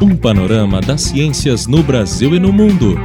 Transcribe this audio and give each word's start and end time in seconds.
Um 0.00 0.14
panorama 0.16 0.80
das 0.80 1.00
ciências 1.00 1.66
no 1.66 1.82
Brasil 1.82 2.32
e 2.32 2.38
no 2.38 2.52
mundo. 2.52 2.96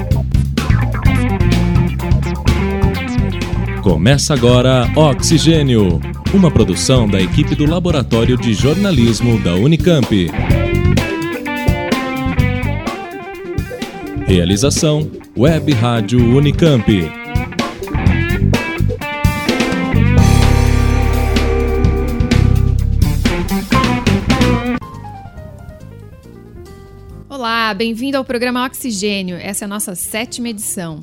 Começa 3.81 4.35
agora 4.35 4.87
Oxigênio, 4.95 5.99
uma 6.31 6.51
produção 6.51 7.07
da 7.07 7.19
equipe 7.19 7.55
do 7.55 7.65
Laboratório 7.65 8.37
de 8.37 8.53
Jornalismo 8.53 9.39
da 9.39 9.55
Unicamp. 9.55 10.29
Realização 14.27 15.09
Web 15.35 15.73
Rádio 15.73 16.19
Unicamp. 16.19 17.22
Olá, 27.63 27.73
bem-vindo 27.73 28.17
ao 28.17 28.25
programa 28.25 28.65
Oxigênio. 28.65 29.37
Essa 29.37 29.63
é 29.63 29.65
a 29.67 29.69
nossa 29.69 29.95
sétima 29.95 30.49
edição. 30.49 30.99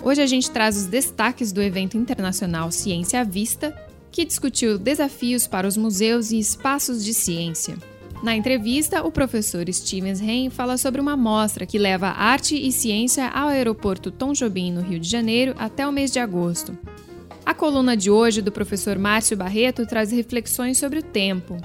Hoje 0.00 0.22
a 0.22 0.26
gente 0.26 0.48
traz 0.48 0.76
os 0.76 0.86
destaques 0.86 1.50
do 1.50 1.60
evento 1.60 1.96
internacional 1.96 2.70
Ciência 2.70 3.20
à 3.20 3.24
Vista, 3.24 3.76
que 4.12 4.24
discutiu 4.24 4.78
desafios 4.78 5.44
para 5.48 5.66
os 5.66 5.76
museus 5.76 6.30
e 6.30 6.38
espaços 6.38 7.04
de 7.04 7.12
ciência. 7.12 7.76
Na 8.22 8.36
entrevista, 8.36 9.02
o 9.02 9.10
professor 9.10 9.66
Stevens 9.72 10.20
Rein 10.20 10.50
fala 10.50 10.76
sobre 10.76 11.00
uma 11.00 11.16
mostra 11.16 11.66
que 11.66 11.78
leva 11.80 12.06
arte 12.06 12.54
e 12.54 12.70
ciência 12.70 13.26
ao 13.26 13.48
aeroporto 13.48 14.12
Tom 14.12 14.32
Jobim, 14.34 14.70
no 14.70 14.82
Rio 14.82 15.00
de 15.00 15.10
Janeiro, 15.10 15.52
até 15.58 15.84
o 15.84 15.90
mês 15.90 16.12
de 16.12 16.20
agosto. 16.20 16.78
A 17.44 17.52
coluna 17.52 17.96
de 17.96 18.08
hoje 18.08 18.40
do 18.40 18.52
professor 18.52 18.96
Márcio 19.00 19.36
Barreto 19.36 19.84
traz 19.84 20.12
reflexões 20.12 20.78
sobre 20.78 21.00
o 21.00 21.02
tempo. 21.02 21.56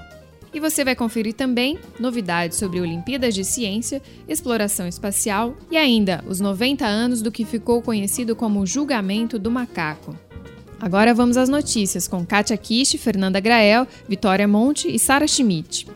E 0.54 0.60
você 0.60 0.84
vai 0.84 0.94
conferir 0.94 1.32
também 1.32 1.78
novidades 1.98 2.58
sobre 2.58 2.78
Olimpíadas 2.78 3.34
de 3.34 3.42
Ciência, 3.42 4.02
exploração 4.28 4.86
espacial 4.86 5.56
e 5.70 5.76
ainda 5.76 6.22
os 6.28 6.40
90 6.40 6.86
anos 6.86 7.22
do 7.22 7.32
que 7.32 7.44
ficou 7.44 7.80
conhecido 7.80 8.36
como 8.36 8.66
julgamento 8.66 9.38
do 9.38 9.50
macaco. 9.50 10.14
Agora 10.78 11.14
vamos 11.14 11.36
às 11.36 11.48
notícias 11.48 12.06
com 12.06 12.26
Kátia 12.26 12.56
Kish, 12.56 12.96
Fernanda 12.98 13.40
Grael, 13.40 13.86
Vitória 14.08 14.46
Monte 14.46 14.94
e 14.94 14.98
Sara 14.98 15.26
Schmidt. 15.26 15.86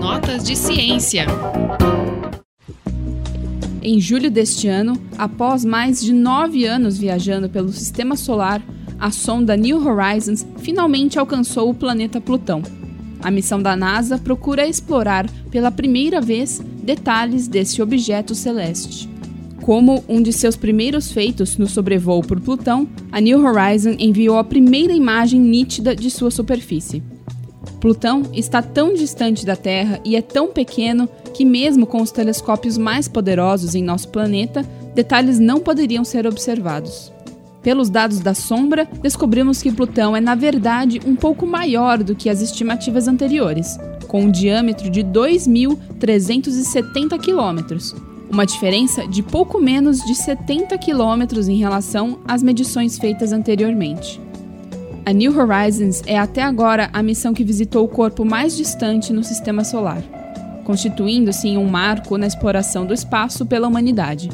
Notas 0.00 0.44
de 0.44 0.56
ciência. 0.56 1.26
Em 3.82 4.00
julho 4.00 4.30
deste 4.30 4.68
ano, 4.68 4.94
após 5.18 5.64
mais 5.64 6.00
de 6.00 6.12
nove 6.12 6.64
anos 6.64 6.96
viajando 6.96 7.48
pelo 7.48 7.72
sistema 7.72 8.14
solar, 8.14 8.62
a 9.00 9.10
sonda 9.10 9.56
New 9.56 9.84
Horizons 9.84 10.46
finalmente 10.58 11.18
alcançou 11.18 11.70
o 11.70 11.74
planeta 11.74 12.20
Plutão. 12.20 12.62
A 13.22 13.30
missão 13.30 13.60
da 13.60 13.74
NASA 13.74 14.18
procura 14.18 14.68
explorar 14.68 15.28
pela 15.50 15.70
primeira 15.70 16.20
vez 16.20 16.60
detalhes 16.82 17.48
desse 17.48 17.80
objeto 17.80 18.34
celeste. 18.34 19.08
Como 19.62 20.04
um 20.08 20.22
de 20.22 20.32
seus 20.32 20.56
primeiros 20.56 21.12
feitos 21.12 21.56
no 21.56 21.66
sobrevoo 21.66 22.22
por 22.22 22.40
Plutão, 22.40 22.88
a 23.10 23.20
New 23.20 23.44
Horizons 23.44 23.96
enviou 23.98 24.38
a 24.38 24.44
primeira 24.44 24.92
imagem 24.92 25.40
nítida 25.40 25.94
de 25.94 26.10
sua 26.10 26.30
superfície. 26.30 27.02
Plutão 27.78 28.22
está 28.32 28.62
tão 28.62 28.92
distante 28.94 29.44
da 29.44 29.56
Terra 29.56 30.00
e 30.04 30.16
é 30.16 30.22
tão 30.22 30.48
pequeno 30.48 31.08
que, 31.34 31.44
mesmo 31.44 31.86
com 31.86 32.02
os 32.02 32.10
telescópios 32.10 32.76
mais 32.76 33.08
poderosos 33.08 33.74
em 33.74 33.82
nosso 33.82 34.08
planeta, 34.08 34.62
detalhes 34.94 35.38
não 35.38 35.60
poderiam 35.60 36.04
ser 36.04 36.26
observados. 36.26 37.12
Pelos 37.62 37.90
dados 37.90 38.20
da 38.20 38.32
sombra, 38.32 38.88
descobrimos 39.02 39.62
que 39.62 39.70
Plutão 39.70 40.16
é, 40.16 40.20
na 40.20 40.34
verdade, 40.34 40.98
um 41.04 41.14
pouco 41.14 41.46
maior 41.46 42.02
do 42.02 42.14
que 42.14 42.30
as 42.30 42.40
estimativas 42.40 43.06
anteriores, 43.06 43.78
com 44.08 44.22
um 44.22 44.30
diâmetro 44.30 44.88
de 44.88 45.04
2.370 45.04 47.20
quilômetros, 47.20 47.94
uma 48.30 48.46
diferença 48.46 49.06
de 49.06 49.22
pouco 49.22 49.60
menos 49.60 49.98
de 49.98 50.14
70 50.14 50.78
quilômetros 50.78 51.48
em 51.48 51.58
relação 51.58 52.20
às 52.26 52.42
medições 52.42 52.98
feitas 52.98 53.30
anteriormente. 53.30 54.18
A 55.04 55.12
New 55.12 55.38
Horizons 55.38 56.02
é 56.06 56.18
até 56.18 56.42
agora 56.42 56.88
a 56.92 57.02
missão 57.02 57.34
que 57.34 57.44
visitou 57.44 57.84
o 57.84 57.88
corpo 57.88 58.24
mais 58.24 58.56
distante 58.56 59.12
no 59.12 59.22
sistema 59.22 59.64
solar, 59.64 60.02
constituindo-se 60.64 61.48
em 61.48 61.58
um 61.58 61.68
marco 61.68 62.16
na 62.16 62.26
exploração 62.26 62.86
do 62.86 62.94
espaço 62.94 63.44
pela 63.44 63.68
humanidade. 63.68 64.30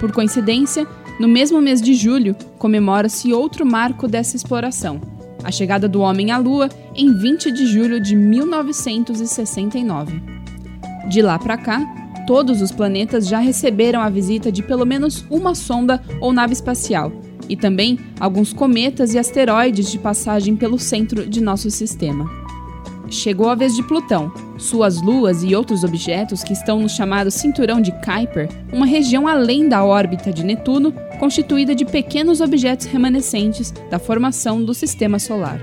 Por 0.00 0.12
coincidência, 0.12 0.86
no 1.18 1.26
mesmo 1.26 1.60
mês 1.60 1.82
de 1.82 1.94
julho, 1.94 2.36
comemora-se 2.58 3.32
outro 3.32 3.66
marco 3.66 4.06
dessa 4.06 4.36
exploração, 4.36 5.00
a 5.42 5.50
chegada 5.50 5.88
do 5.88 6.00
homem 6.00 6.30
à 6.30 6.38
Lua 6.38 6.68
em 6.94 7.12
20 7.12 7.50
de 7.50 7.66
julho 7.66 8.00
de 8.00 8.14
1969. 8.14 10.22
De 11.08 11.20
lá 11.20 11.38
para 11.38 11.56
cá, 11.56 11.84
todos 12.26 12.62
os 12.62 12.70
planetas 12.70 13.26
já 13.26 13.38
receberam 13.38 14.00
a 14.00 14.08
visita 14.08 14.52
de 14.52 14.62
pelo 14.62 14.86
menos 14.86 15.24
uma 15.28 15.54
sonda 15.54 16.00
ou 16.20 16.32
nave 16.32 16.52
espacial, 16.52 17.10
e 17.48 17.56
também 17.56 17.98
alguns 18.20 18.52
cometas 18.52 19.14
e 19.14 19.18
asteroides 19.18 19.90
de 19.90 19.98
passagem 19.98 20.54
pelo 20.54 20.78
centro 20.78 21.26
de 21.26 21.40
nosso 21.40 21.70
sistema 21.70 22.47
chegou 23.10 23.48
a 23.48 23.54
vez 23.54 23.74
de 23.74 23.82
Plutão. 23.82 24.32
Suas 24.56 25.00
luas 25.00 25.42
e 25.42 25.54
outros 25.54 25.84
objetos 25.84 26.42
que 26.42 26.52
estão 26.52 26.80
no 26.80 26.88
chamado 26.88 27.30
Cinturão 27.30 27.80
de 27.80 27.92
Kuiper, 27.92 28.48
uma 28.72 28.86
região 28.86 29.26
além 29.26 29.68
da 29.68 29.84
órbita 29.84 30.32
de 30.32 30.44
Netuno, 30.44 30.92
constituída 31.18 31.74
de 31.74 31.84
pequenos 31.84 32.40
objetos 32.40 32.86
remanescentes 32.86 33.72
da 33.90 33.98
formação 33.98 34.62
do 34.64 34.74
Sistema 34.74 35.18
Solar. 35.18 35.60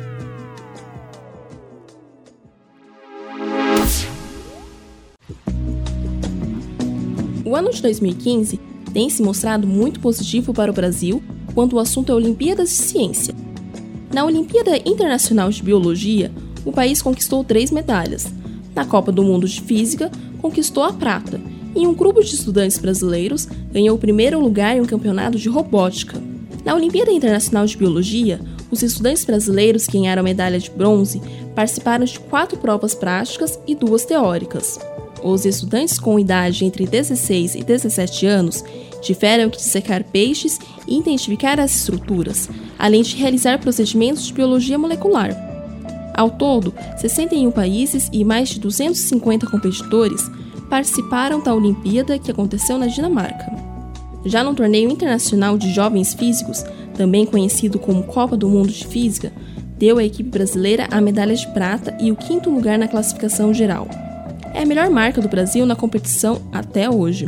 O 7.45 7.55
ano 7.55 7.69
de 7.69 7.81
2015 7.81 8.59
tem 8.91 9.09
se 9.09 9.21
mostrado 9.21 9.67
muito 9.67 9.99
positivo 9.99 10.53
para 10.53 10.71
o 10.71 10.73
Brasil 10.73 11.21
quando 11.53 11.73
o 11.73 11.79
assunto 11.79 12.11
é 12.11 12.15
Olimpíadas 12.15 12.69
de 12.69 12.75
Ciência. 12.75 13.35
Na 14.13 14.25
Olimpíada 14.25 14.77
Internacional 14.77 15.49
de 15.49 15.61
Biologia, 15.61 16.31
o 16.65 16.71
país 16.71 17.01
conquistou 17.01 17.43
três 17.43 17.71
medalhas. 17.71 18.27
Na 18.73 18.83
Copa 18.85 19.11
do 19.11 19.23
Mundo 19.23 19.47
de 19.47 19.61
Física, 19.61 20.11
conquistou 20.41 20.83
a 20.83 20.91
prata, 20.91 21.39
e 21.75 21.85
um 21.85 21.93
grupo 21.93 22.23
de 22.23 22.33
estudantes 22.33 22.77
brasileiros 22.77 23.47
ganhou 23.71 23.95
o 23.95 23.99
primeiro 23.99 24.39
lugar 24.39 24.75
em 24.75 24.81
um 24.81 24.85
campeonato 24.85 25.37
de 25.37 25.49
robótica. 25.49 26.21
Na 26.63 26.73
Olimpíada 26.73 27.11
Internacional 27.11 27.65
de 27.65 27.77
Biologia, 27.77 28.39
os 28.71 28.81
estudantes 28.81 29.23
brasileiros 29.23 29.85
que 29.85 29.99
ganharam 29.99 30.21
a 30.21 30.23
medalha 30.23 30.57
de 30.57 30.71
bronze 30.71 31.21
participaram 31.53 32.05
de 32.05 32.19
quatro 32.19 32.57
provas 32.57 32.95
práticas 32.95 33.59
e 33.67 33.75
duas 33.75 34.05
teóricas. 34.05 34.79
Os 35.23 35.45
estudantes 35.45 35.99
com 35.99 36.19
idade 36.19 36.65
entre 36.65 36.85
16 36.85 37.55
e 37.55 37.63
17 37.63 38.25
anos 38.25 38.63
tiveram 39.01 39.49
que 39.49 39.57
dissecar 39.57 40.03
peixes 40.03 40.59
e 40.87 40.97
identificar 40.97 41.59
as 41.59 41.75
estruturas, 41.75 42.49
além 42.79 43.03
de 43.03 43.15
realizar 43.15 43.59
procedimentos 43.59 44.25
de 44.25 44.33
biologia 44.33 44.77
molecular. 44.77 45.54
Ao 46.15 46.29
todo, 46.29 46.73
61 46.97 47.51
países 47.51 48.09
e 48.13 48.23
mais 48.23 48.47
de 48.49 48.59
250 48.61 49.47
competidores 49.47 50.31
participaram 50.69 51.41
da 51.41 51.53
Olimpíada 51.53 52.17
que 52.17 52.31
aconteceu 52.31 52.77
na 52.77 52.87
Dinamarca. 52.87 53.51
Já 54.25 54.41
no 54.43 54.55
torneio 54.55 54.89
internacional 54.89 55.57
de 55.57 55.73
jovens 55.73 56.13
físicos, 56.13 56.63
também 56.95 57.25
conhecido 57.25 57.77
como 57.77 58.03
Copa 58.03 58.37
do 58.37 58.47
Mundo 58.47 58.71
de 58.71 58.87
Física, 58.87 59.31
deu 59.77 59.97
à 59.97 60.03
equipe 60.05 60.29
brasileira 60.29 60.87
a 60.89 61.01
medalha 61.01 61.35
de 61.35 61.47
prata 61.49 61.95
e 61.99 62.11
o 62.11 62.15
quinto 62.15 62.49
lugar 62.49 62.79
na 62.79 62.87
classificação 62.87 63.53
geral. 63.53 63.87
É 64.53 64.63
a 64.63 64.65
melhor 64.65 64.89
marca 64.89 65.21
do 65.21 65.27
Brasil 65.27 65.65
na 65.65 65.75
competição 65.75 66.41
até 66.51 66.89
hoje. 66.89 67.25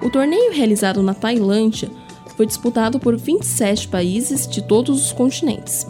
O 0.00 0.08
torneio 0.08 0.52
realizado 0.52 1.02
na 1.02 1.12
Tailândia 1.12 1.90
foi 2.36 2.46
disputado 2.46 3.00
por 3.00 3.16
27 3.16 3.88
países 3.88 4.46
de 4.46 4.62
todos 4.62 5.06
os 5.06 5.12
continentes. 5.12 5.84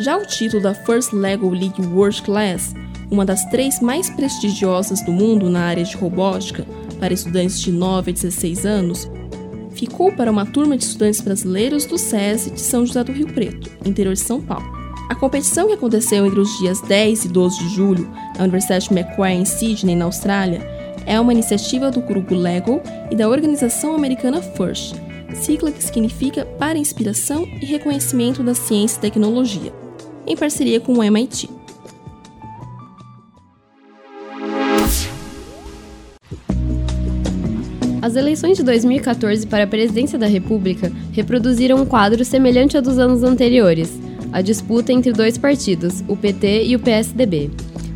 Já 0.00 0.16
o 0.16 0.24
título 0.24 0.62
da 0.62 0.72
First 0.72 1.12
Lego 1.12 1.50
League 1.50 1.86
World 1.88 2.22
Class, 2.22 2.74
uma 3.10 3.22
das 3.22 3.44
três 3.50 3.80
mais 3.80 4.08
prestigiosas 4.08 5.02
do 5.02 5.12
mundo 5.12 5.50
na 5.50 5.60
área 5.60 5.84
de 5.84 5.94
robótica 5.94 6.66
para 6.98 7.12
estudantes 7.12 7.60
de 7.60 7.70
9 7.70 8.10
a 8.10 8.14
16 8.14 8.64
anos, 8.64 9.10
ficou 9.72 10.10
para 10.10 10.30
uma 10.30 10.46
turma 10.46 10.78
de 10.78 10.84
estudantes 10.84 11.20
brasileiros 11.20 11.84
do 11.84 11.98
SESI 11.98 12.50
de 12.52 12.62
São 12.62 12.86
José 12.86 13.04
do 13.04 13.12
Rio 13.12 13.26
Preto, 13.26 13.70
interior 13.84 14.14
de 14.14 14.20
São 14.20 14.40
Paulo. 14.40 14.64
A 15.10 15.14
competição 15.14 15.66
que 15.66 15.74
aconteceu 15.74 16.24
entre 16.24 16.40
os 16.40 16.58
dias 16.58 16.80
10 16.80 17.26
e 17.26 17.28
12 17.28 17.58
de 17.58 17.68
julho 17.68 18.10
na 18.38 18.44
Universidade 18.44 18.94
Macquarie 18.94 19.36
em 19.36 19.44
Sydney, 19.44 19.96
na 19.96 20.06
Austrália, 20.06 20.66
é 21.04 21.20
uma 21.20 21.34
iniciativa 21.34 21.90
do 21.90 22.00
grupo 22.00 22.34
LEGO 22.34 22.80
e 23.10 23.14
da 23.14 23.28
organização 23.28 23.94
americana 23.94 24.40
FIRST, 24.40 24.96
sigla 25.34 25.70
que 25.70 25.84
significa 25.84 26.46
para 26.58 26.78
inspiração 26.78 27.46
e 27.60 27.66
reconhecimento 27.66 28.42
da 28.42 28.54
ciência 28.54 28.96
e 28.96 29.00
tecnologia 29.02 29.89
em 30.30 30.36
parceria 30.36 30.80
com 30.80 30.92
o 30.92 31.02
MIT. 31.02 31.50
As 38.00 38.16
eleições 38.16 38.56
de 38.56 38.62
2014 38.62 39.46
para 39.46 39.64
a 39.64 39.66
presidência 39.66 40.18
da 40.18 40.26
República 40.26 40.90
reproduziram 41.12 41.82
um 41.82 41.84
quadro 41.84 42.24
semelhante 42.24 42.76
ao 42.76 42.82
dos 42.82 42.98
anos 42.98 43.22
anteriores. 43.22 43.98
a 44.32 44.40
disputa 44.40 44.92
entre 44.92 45.12
dois 45.12 45.36
partidos, 45.36 46.04
o 46.06 46.16
PT 46.16 46.66
e 46.66 46.76
o 46.76 46.78
PSDB. 46.78 47.50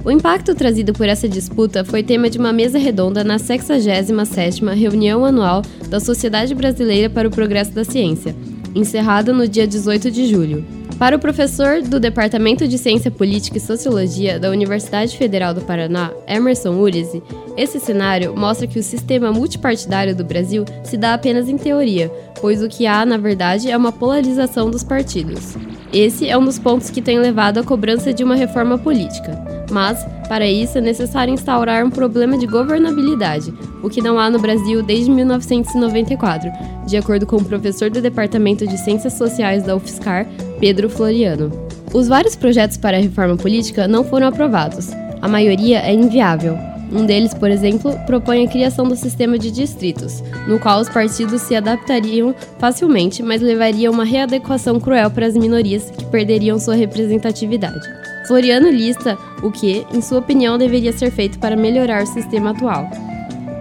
O 0.05 0.11
impacto 0.11 0.53
trazido 0.53 0.93
por 0.93 1.09
essa 1.09 1.29
disputa 1.29 1.85
foi 1.85 2.03
tema 2.03 2.29
de 2.29 2.39
uma 2.39 2.53
mesa 2.53 2.77
redonda 2.77 3.23
na 3.23 3.37
67ª 3.37 4.75
reunião 4.75 5.25
anual 5.25 5.63
da 5.89 6.01
Sociedade 6.01 6.53
Brasileira 6.57 7.09
para 7.09 7.29
o 7.29 7.31
Progresso 7.31 7.71
da 7.71 7.85
Ciência, 7.85 8.35
encerrada 8.75 9.33
no 9.33 9.47
dia 9.47 9.65
18 9.65 10.11
de 10.11 10.27
julho. 10.27 10.84
Para 10.99 11.17
o 11.17 11.19
professor 11.19 11.83
do 11.83 11.99
Departamento 11.99 12.69
de 12.69 12.79
Ciência 12.79 13.11
Política 13.11 13.59
e 13.59 13.61
Sociologia 13.61 14.39
da 14.39 14.49
Universidade 14.49 15.17
Federal 15.17 15.53
do 15.53 15.61
Paraná, 15.61 16.13
Emerson 16.27 16.71
Urizi, 16.79 17.23
esse 17.57 17.81
cenário 17.81 18.35
mostra 18.37 18.67
que 18.67 18.79
o 18.79 18.83
sistema 18.83 19.33
multipartidário 19.33 20.15
do 20.15 20.25
Brasil 20.25 20.65
se 20.85 20.97
dá 20.97 21.15
apenas 21.15 21.49
em 21.49 21.59
teoria, 21.59 22.11
pois 22.41 22.63
o 22.63 22.69
que 22.69 22.87
há, 22.87 23.05
na 23.05 23.17
verdade, 23.17 23.71
é 23.71 23.77
uma 23.77 23.93
polarização 23.93 24.71
dos 24.71 24.85
partidos. 24.85 25.57
Esse 25.95 26.29
é 26.29 26.37
um 26.37 26.45
dos 26.45 26.59
pontos 26.59 26.91
que 26.91 27.01
tem 27.01 27.21
levado 27.21 27.59
à 27.59 27.63
cobrança 27.63 28.13
de 28.13 28.25
uma 28.25 28.35
reforma 28.35 28.77
política. 28.77 29.39
Mas, 29.71 30.05
para 30.29 30.45
isso, 30.45 30.77
é 30.77 30.81
necessário 30.81 31.33
instaurar 31.33 31.87
um 31.87 31.91
problema 31.91 32.37
de 32.37 32.49
governabilidade, 32.49 33.55
o 33.81 33.89
que 33.89 34.03
não 34.03 34.19
há 34.19 34.29
no 34.29 34.41
Brasil 34.41 34.83
desde 34.83 35.09
1994, 35.09 36.51
de 36.85 36.97
acordo 36.97 37.27
com 37.27 37.37
o 37.37 37.45
professor 37.45 37.91
do 37.91 38.03
Departamento 38.03 38.67
de 38.67 38.77
Ciências 38.77 39.13
Sociais 39.13 39.63
da 39.63 39.77
UFSCar, 39.77 40.27
Pedro 40.59 40.91
Floriano. 40.91 41.53
Os 41.93 42.09
vários 42.09 42.35
projetos 42.35 42.77
para 42.77 42.97
a 42.97 43.01
reforma 43.01 43.37
política 43.37 43.87
não 43.87 44.03
foram 44.03 44.27
aprovados. 44.27 44.91
A 45.23 45.29
maioria 45.29 45.79
é 45.79 45.95
inviável, 45.95 46.59
um 46.95 47.05
deles, 47.05 47.35
por 47.35 47.51
exemplo, 47.51 47.99
propõe 48.07 48.45
a 48.45 48.49
criação 48.49 48.87
do 48.87 48.95
sistema 48.95 49.37
de 49.37 49.51
distritos, 49.51 50.23
no 50.47 50.61
qual 50.61 50.81
os 50.81 50.89
partidos 50.89 51.43
se 51.43 51.57
adaptariam 51.57 52.35
facilmente, 52.59 53.23
mas 53.23 53.43
levaria 53.43 53.89
a 53.89 53.93
uma 53.93 54.05
readequação 54.05 54.79
cruel 54.79 55.11
para 55.11 55.27
as 55.27 55.35
minorias 55.35 55.91
que 55.91 56.05
perderiam 56.07 56.59
sua 56.59 56.75
representatividade. 56.75 57.87
Floriano 58.29 58.71
lista 58.71 59.19
o 59.43 59.51
que, 59.51 59.85
em 59.93 60.01
sua 60.01 60.19
opinião, 60.21 60.57
deveria 60.57 60.93
ser 60.93 61.11
feito 61.11 61.39
para 61.39 61.57
melhorar 61.57 62.05
o 62.05 62.07
sistema 62.07 62.51
atual: 62.51 62.89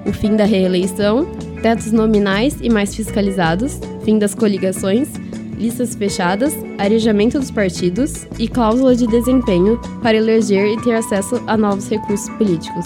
o 0.06 0.14
fim 0.14 0.36
da 0.36 0.46
reeleição, 0.46 1.26
tetos 1.62 1.92
nominais 1.92 2.58
e 2.62 2.70
mais 2.70 2.96
fiscalizados, 2.96 3.80
fim 4.06 4.20
das 4.20 4.36
coligações, 4.36 5.10
listas 5.58 5.96
fechadas, 5.96 6.54
arejamento 6.78 7.40
dos 7.40 7.50
partidos 7.50 8.28
e 8.38 8.48
cláusula 8.48 8.96
de 8.96 9.08
desempenho 9.08 9.80
para 10.02 10.18
eleger 10.18 10.68
e 10.68 10.82
ter 10.82 10.94
acesso 10.94 11.42
a 11.48 11.58
novos 11.58 11.90
recursos 11.90 12.30
políticos. 12.38 12.86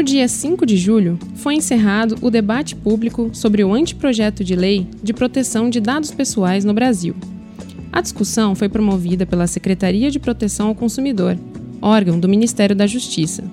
No 0.00 0.04
dia 0.04 0.26
5 0.26 0.64
de 0.64 0.78
julho, 0.78 1.18
foi 1.34 1.56
encerrado 1.56 2.16
o 2.22 2.30
debate 2.30 2.74
público 2.74 3.28
sobre 3.34 3.62
o 3.62 3.74
anteprojeto 3.74 4.42
de 4.42 4.56
lei 4.56 4.86
de 5.02 5.12
proteção 5.12 5.68
de 5.68 5.78
dados 5.78 6.10
pessoais 6.10 6.64
no 6.64 6.72
Brasil. 6.72 7.14
A 7.92 8.00
discussão 8.00 8.54
foi 8.54 8.66
promovida 8.66 9.26
pela 9.26 9.46
Secretaria 9.46 10.10
de 10.10 10.18
Proteção 10.18 10.68
ao 10.68 10.74
Consumidor, 10.74 11.36
órgão 11.82 12.18
do 12.18 12.30
Ministério 12.30 12.74
da 12.74 12.86
Justiça. 12.86 13.44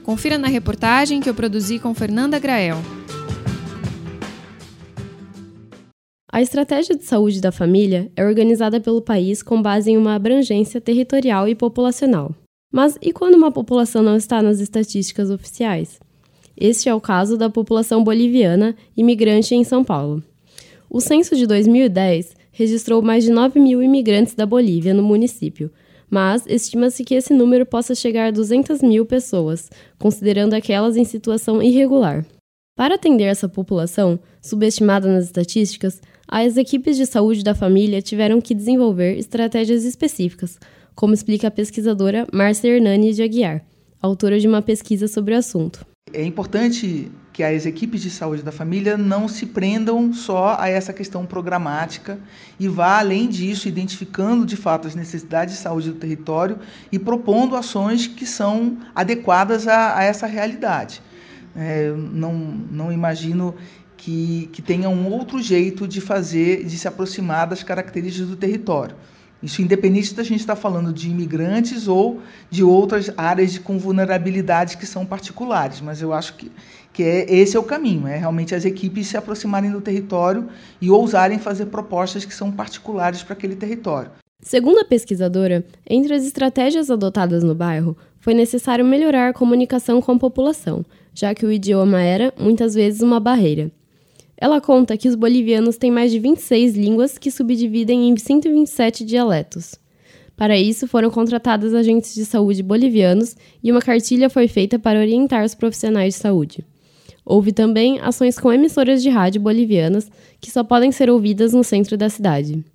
Confira 0.03 0.39
na 0.39 0.48
reportagem 0.48 1.21
que 1.21 1.30
eu 1.30 1.36
produzi 1.36 1.77
com 1.77 1.94
Fernanda 1.94 2.39
Grael. 2.39 2.77
A 6.31 6.42
estratégia 6.42 6.95
de 6.95 7.03
saúde 7.03 7.39
da 7.39 7.51
família 7.51 8.12
é 8.15 8.25
organizada 8.25 8.81
pelo 8.81 9.03
país 9.03 9.44
com 9.44 9.62
base 9.62 9.92
em 9.92 9.98
uma 9.98 10.15
abrangência 10.15 10.81
territorial 10.81 11.48
e 11.48 11.53
populacional. 11.53 12.33
Mas 12.74 12.98
e 13.01 13.13
quando 13.13 13.36
uma 13.36 13.51
população 13.51 14.01
não 14.01 14.15
está 14.15 14.42
nas 14.42 14.59
estatísticas 14.59 15.30
oficiais? 15.30 16.00
Este 16.61 16.87
é 16.87 16.93
o 16.93 17.01
caso 17.01 17.37
da 17.37 17.49
população 17.49 18.03
boliviana 18.03 18.75
imigrante 18.95 19.55
em 19.55 19.63
São 19.63 19.83
Paulo. 19.83 20.23
O 20.87 21.01
censo 21.01 21.35
de 21.35 21.47
2010 21.47 22.35
registrou 22.51 23.01
mais 23.01 23.23
de 23.23 23.31
9 23.31 23.59
mil 23.59 23.81
imigrantes 23.81 24.35
da 24.35 24.45
Bolívia 24.45 24.93
no 24.93 25.01
município, 25.01 25.71
mas 26.07 26.43
estima-se 26.45 27.03
que 27.03 27.15
esse 27.15 27.33
número 27.33 27.65
possa 27.65 27.95
chegar 27.95 28.27
a 28.27 28.31
200 28.31 28.79
mil 28.83 29.07
pessoas, 29.07 29.71
considerando 29.97 30.53
aquelas 30.53 30.95
em 30.95 31.03
situação 31.03 31.63
irregular. 31.63 32.24
Para 32.75 32.93
atender 32.93 33.24
essa 33.24 33.50
população, 33.50 34.19
subestimada 34.39 35.12
nas 35.12 35.25
estatísticas, 35.25 36.00
as 36.27 36.57
equipes 36.57 36.95
de 36.95 37.07
saúde 37.07 37.43
da 37.43 37.55
família 37.55 38.03
tiveram 38.03 38.39
que 38.39 38.53
desenvolver 38.53 39.17
estratégias 39.17 39.83
específicas, 39.83 40.59
como 40.93 41.15
explica 41.15 41.47
a 41.47 41.51
pesquisadora 41.51 42.27
Márcia 42.31 42.67
Hernani 42.67 43.13
de 43.13 43.24
Aguiar, 43.24 43.65
autora 44.00 44.39
de 44.39 44.47
uma 44.47 44.62
pesquisa 44.62 45.07
sobre 45.07 45.33
o 45.33 45.38
assunto. 45.39 45.89
É 46.13 46.25
importante 46.25 47.10
que 47.31 47.41
as 47.43 47.65
equipes 47.65 48.01
de 48.01 48.10
saúde 48.10 48.43
da 48.43 48.51
família 48.51 48.98
não 48.98 49.27
se 49.27 49.46
prendam 49.46 50.12
só 50.13 50.58
a 50.60 50.67
essa 50.67 50.91
questão 50.91 51.25
programática 51.25 52.20
e 52.60 52.67
vá 52.67 53.00
além 53.00 53.29
disso, 53.29 53.67
identificando 53.67 54.46
de 54.46 54.58
fato 54.58 54.88
as 54.88 54.96
necessidades 54.96 55.55
de 55.55 55.62
saúde 55.62 55.91
do 55.91 55.98
território 55.98 56.60
e 56.91 57.00
propondo 57.00 57.55
ações 57.55 58.08
que 58.08 58.25
são 58.25 58.77
adequadas 58.93 59.67
a, 59.67 59.98
a 59.98 60.03
essa 60.03 60.27
realidade. 60.27 61.01
É, 61.55 61.91
não, 61.91 62.34
não 62.34 62.91
imagino 62.91 63.55
que, 63.96 64.50
que 64.51 64.62
tenha 64.62 64.89
um 64.89 65.08
outro 65.08 65.41
jeito 65.41 65.88
de 65.88 66.01
fazer, 66.01 66.65
de 66.65 66.77
se 66.77 66.88
aproximar 66.88 67.48
das 67.48 67.63
características 67.63 68.27
do 68.27 68.36
território. 68.36 68.96
Isso 69.41 69.62
independente 69.62 70.13
da 70.13 70.24
gente 70.24 70.41
estar 70.41 70.55
falando 70.55 70.93
de 70.93 71.10
imigrantes 71.10 71.88
ou 71.88 72.21
de 72.50 72.63
outras 72.63 73.12
áreas 73.17 73.51
de, 73.51 73.60
com 73.60 73.77
vulnerabilidades 73.77 74.75
que 74.75 74.86
são 74.86 75.05
particulares, 75.05 75.81
mas 75.81 76.01
eu 76.01 76.13
acho 76.13 76.36
que, 76.36 76.51
que 76.93 77.03
é, 77.03 77.33
esse 77.33 77.57
é 77.57 77.60
o 77.60 77.63
caminho, 77.63 78.05
é 78.07 78.17
realmente 78.17 78.53
as 78.53 78.65
equipes 78.65 79.07
se 79.07 79.17
aproximarem 79.17 79.71
do 79.71 79.81
território 79.81 80.48
e 80.79 80.91
ousarem 80.91 81.39
fazer 81.39 81.65
propostas 81.67 82.24
que 82.24 82.33
são 82.33 82.51
particulares 82.51 83.24
para 83.24 83.33
aquele 83.33 83.55
território. 83.55 84.12
Segundo 84.41 84.79
a 84.79 84.86
pesquisadora, 84.86 85.63
entre 85.88 86.13
as 86.13 86.24
estratégias 86.24 86.89
adotadas 86.89 87.43
no 87.43 87.53
bairro, 87.53 87.95
foi 88.19 88.33
necessário 88.33 88.86
melhorar 88.86 89.29
a 89.29 89.33
comunicação 89.33 90.01
com 90.01 90.12
a 90.13 90.19
população, 90.19 90.86
já 91.13 91.33
que 91.33 91.45
o 91.45 91.51
idioma 91.51 92.01
era, 92.01 92.33
muitas 92.39 92.74
vezes, 92.74 93.01
uma 93.01 93.19
barreira. 93.19 93.71
Ela 94.41 94.60
conta 94.60 94.98
que 94.98 95.07
os 95.07 95.13
bolivianos 95.13 95.77
têm 95.77 95.91
mais 95.91 96.12
de 96.12 96.17
26 96.17 96.75
línguas 96.75 97.15
que 97.15 97.29
subdividem 97.29 98.10
em 98.10 98.17
127 98.17 99.05
dialetos. 99.05 99.75
Para 100.36 100.57
isso, 100.57 100.88
foram 100.88 101.12
contratados 101.12 101.75
agentes 101.75 102.15
de 102.15 102.25
saúde 102.25 102.63
bolivianos 102.63 103.36
e 103.63 103.71
uma 103.71 103.79
cartilha 103.79 104.31
foi 104.31 104.48
feita 104.48 104.79
para 104.79 105.00
orientar 105.00 105.45
os 105.45 105.53
profissionais 105.53 106.15
de 106.15 106.19
saúde. 106.19 106.65
Houve 107.24 107.51
também 107.51 108.00
ações 108.00 108.39
com 108.39 108.51
emissoras 108.51 109.03
de 109.03 109.10
rádio 109.10 109.39
bolivianas 109.39 110.10
que 110.39 110.50
só 110.50 110.63
podem 110.63 110.91
ser 110.91 111.07
ouvidas 111.07 111.53
no 111.53 111.63
centro 111.63 111.95
da 111.95 112.10
cidade. 112.10 112.65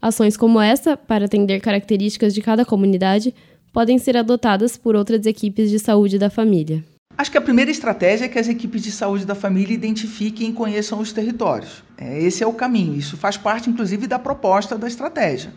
Ações 0.00 0.38
como 0.38 0.58
essa, 0.58 0.96
para 0.96 1.26
atender 1.26 1.60
características 1.60 2.32
de 2.32 2.40
cada 2.40 2.64
comunidade, 2.64 3.34
podem 3.74 3.98
ser 3.98 4.16
adotadas 4.16 4.78
por 4.78 4.96
outras 4.96 5.26
equipes 5.26 5.68
de 5.68 5.78
saúde 5.78 6.18
da 6.18 6.30
família? 6.30 6.82
Acho 7.16 7.30
que 7.30 7.38
a 7.38 7.40
primeira 7.40 7.70
estratégia 7.70 8.24
é 8.24 8.28
que 8.28 8.38
as 8.38 8.48
equipes 8.48 8.82
de 8.82 8.90
saúde 8.90 9.24
da 9.24 9.36
família 9.36 9.72
identifiquem 9.72 10.50
e 10.50 10.52
conheçam 10.52 10.98
os 10.98 11.12
territórios. 11.12 11.84
É, 11.96 12.20
esse 12.20 12.42
é 12.42 12.46
o 12.46 12.52
caminho. 12.52 12.96
Isso 12.96 13.16
faz 13.16 13.36
parte, 13.36 13.70
inclusive, 13.70 14.08
da 14.08 14.18
proposta 14.18 14.76
da 14.76 14.88
estratégia. 14.88 15.52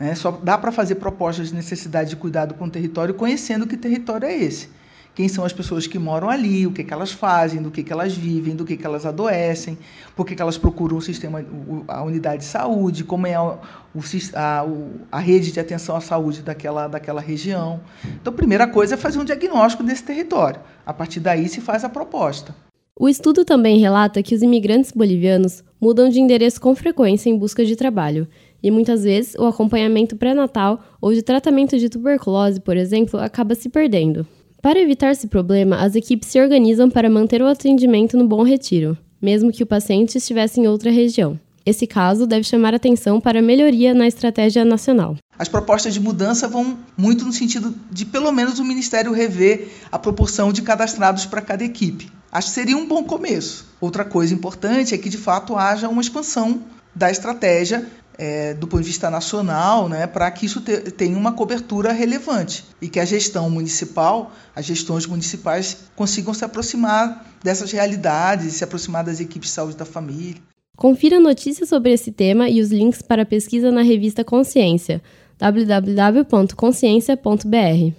Né? 0.00 0.16
Só 0.16 0.32
dá 0.32 0.58
para 0.58 0.72
fazer 0.72 0.96
propostas 0.96 1.48
de 1.48 1.54
necessidade 1.54 2.10
de 2.10 2.16
cuidado 2.16 2.54
com 2.54 2.64
o 2.64 2.70
território 2.70 3.14
conhecendo 3.14 3.66
que 3.68 3.76
território 3.76 4.26
é 4.26 4.36
esse. 4.36 4.68
Quem 5.16 5.28
são 5.28 5.46
as 5.46 5.52
pessoas 5.54 5.86
que 5.86 5.98
moram 5.98 6.28
ali, 6.28 6.66
o 6.66 6.72
que, 6.72 6.84
que 6.84 6.92
elas 6.92 7.10
fazem, 7.10 7.62
do 7.62 7.70
que, 7.70 7.82
que 7.82 7.90
elas 7.90 8.14
vivem, 8.14 8.54
do 8.54 8.66
que, 8.66 8.76
que 8.76 8.84
elas 8.84 9.06
adoecem, 9.06 9.78
por 10.14 10.26
que, 10.26 10.36
que 10.36 10.42
elas 10.42 10.58
procuram 10.58 10.98
o 10.98 11.00
sistema, 11.00 11.42
a 11.88 12.02
unidade 12.02 12.42
de 12.42 12.44
saúde, 12.44 13.02
como 13.02 13.26
é 13.26 13.34
a, 13.34 13.42
o, 13.42 14.00
a, 14.34 14.66
a 15.10 15.18
rede 15.18 15.52
de 15.52 15.58
atenção 15.58 15.96
à 15.96 16.02
saúde 16.02 16.42
daquela, 16.42 16.86
daquela 16.86 17.22
região. 17.22 17.80
Então, 18.04 18.30
a 18.30 18.36
primeira 18.36 18.66
coisa 18.66 18.92
é 18.92 18.98
fazer 18.98 19.18
um 19.18 19.24
diagnóstico 19.24 19.82
desse 19.82 20.02
território. 20.02 20.60
A 20.84 20.92
partir 20.92 21.20
daí 21.20 21.48
se 21.48 21.62
faz 21.62 21.82
a 21.82 21.88
proposta. 21.88 22.54
O 23.00 23.08
estudo 23.08 23.42
também 23.42 23.78
relata 23.78 24.22
que 24.22 24.34
os 24.34 24.42
imigrantes 24.42 24.92
bolivianos 24.92 25.64
mudam 25.80 26.10
de 26.10 26.20
endereço 26.20 26.60
com 26.60 26.76
frequência 26.76 27.30
em 27.30 27.38
busca 27.38 27.64
de 27.64 27.74
trabalho 27.74 28.28
e 28.62 28.70
muitas 28.70 29.04
vezes 29.04 29.34
o 29.36 29.46
acompanhamento 29.46 30.14
pré-natal 30.14 30.78
ou 31.00 31.14
de 31.14 31.22
tratamento 31.22 31.78
de 31.78 31.88
tuberculose, 31.88 32.60
por 32.60 32.76
exemplo, 32.76 33.18
acaba 33.18 33.54
se 33.54 33.70
perdendo. 33.70 34.26
Para 34.62 34.80
evitar 34.80 35.12
esse 35.12 35.26
problema, 35.26 35.76
as 35.76 35.94
equipes 35.94 36.28
se 36.28 36.40
organizam 36.40 36.90
para 36.90 37.10
manter 37.10 37.40
o 37.42 37.46
atendimento 37.46 38.16
no 38.16 38.26
Bom 38.26 38.42
Retiro, 38.42 38.96
mesmo 39.20 39.52
que 39.52 39.62
o 39.62 39.66
paciente 39.66 40.18
estivesse 40.18 40.60
em 40.60 40.66
outra 40.66 40.90
região. 40.90 41.38
Esse 41.64 41.86
caso 41.86 42.26
deve 42.26 42.44
chamar 42.44 42.74
atenção 42.74 43.20
para 43.20 43.40
a 43.40 43.42
melhoria 43.42 43.92
na 43.92 44.06
estratégia 44.06 44.64
nacional. 44.64 45.16
As 45.36 45.48
propostas 45.48 45.94
de 45.94 46.00
mudança 46.00 46.46
vão 46.46 46.78
muito 46.96 47.24
no 47.24 47.32
sentido 47.32 47.74
de, 47.90 48.06
pelo 48.06 48.30
menos, 48.30 48.60
o 48.60 48.64
Ministério 48.64 49.12
rever 49.12 49.68
a 49.90 49.98
proporção 49.98 50.52
de 50.52 50.62
cadastrados 50.62 51.26
para 51.26 51.42
cada 51.42 51.64
equipe. 51.64 52.08
Acho 52.30 52.48
que 52.48 52.54
seria 52.54 52.76
um 52.76 52.86
bom 52.86 53.02
começo. 53.02 53.66
Outra 53.80 54.04
coisa 54.04 54.32
importante 54.32 54.94
é 54.94 54.98
que, 54.98 55.08
de 55.08 55.18
fato, 55.18 55.56
haja 55.56 55.88
uma 55.88 56.00
expansão 56.00 56.62
da 56.94 57.10
estratégia 57.10 57.84
é, 58.18 58.54
do 58.54 58.66
ponto 58.66 58.82
de 58.82 58.88
vista 58.88 59.10
nacional, 59.10 59.88
né, 59.88 60.06
para 60.06 60.30
que 60.30 60.46
isso 60.46 60.60
te, 60.60 60.78
tenha 60.90 61.16
uma 61.16 61.32
cobertura 61.32 61.92
relevante 61.92 62.64
e 62.80 62.88
que 62.88 62.98
a 62.98 63.04
gestão 63.04 63.50
municipal, 63.50 64.32
as 64.54 64.64
gestões 64.64 65.06
municipais 65.06 65.78
consigam 65.94 66.32
se 66.32 66.44
aproximar 66.44 67.26
dessas 67.42 67.72
realidades, 67.72 68.54
se 68.54 68.64
aproximar 68.64 69.04
das 69.04 69.20
equipes 69.20 69.50
de 69.50 69.54
saúde 69.54 69.76
da 69.76 69.84
família. 69.84 70.40
Confira 70.76 71.18
notícias 71.18 71.68
sobre 71.68 71.92
esse 71.92 72.12
tema 72.12 72.48
e 72.48 72.60
os 72.60 72.70
links 72.70 73.02
para 73.02 73.22
a 73.22 73.26
pesquisa 73.26 73.70
na 73.70 73.82
revista 73.82 74.22
Consciência, 74.22 75.02
www.consciência.br. 75.38 77.94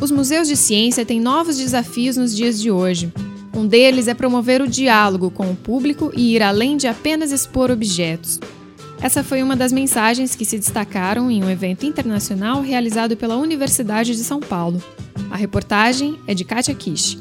Os 0.00 0.10
museus 0.10 0.48
de 0.48 0.56
ciência 0.56 1.06
têm 1.06 1.20
novos 1.20 1.56
desafios 1.56 2.16
nos 2.16 2.34
dias 2.34 2.60
de 2.60 2.70
hoje. 2.70 3.12
Um 3.56 3.66
deles 3.66 4.06
é 4.06 4.12
promover 4.12 4.60
o 4.60 4.68
diálogo 4.68 5.30
com 5.30 5.50
o 5.50 5.56
público 5.56 6.12
e 6.14 6.34
ir 6.34 6.42
além 6.42 6.76
de 6.76 6.86
apenas 6.86 7.32
expor 7.32 7.70
objetos. 7.70 8.38
Essa 9.00 9.24
foi 9.24 9.42
uma 9.42 9.56
das 9.56 9.72
mensagens 9.72 10.34
que 10.34 10.44
se 10.44 10.58
destacaram 10.58 11.30
em 11.30 11.42
um 11.42 11.48
evento 11.48 11.86
internacional 11.86 12.60
realizado 12.60 13.16
pela 13.16 13.38
Universidade 13.38 14.14
de 14.14 14.22
São 14.22 14.40
Paulo. 14.40 14.82
A 15.30 15.36
reportagem 15.36 16.20
é 16.26 16.34
de 16.34 16.44
Katia 16.44 16.74
Kish. 16.74 17.16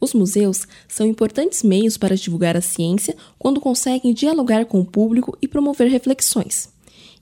Os 0.00 0.12
museus 0.12 0.66
são 0.88 1.06
importantes 1.06 1.62
meios 1.62 1.96
para 1.96 2.16
divulgar 2.16 2.56
a 2.56 2.60
ciência 2.60 3.14
quando 3.38 3.60
conseguem 3.60 4.12
dialogar 4.12 4.64
com 4.64 4.80
o 4.80 4.84
público 4.84 5.38
e 5.40 5.46
promover 5.46 5.88
reflexões. 5.88 6.68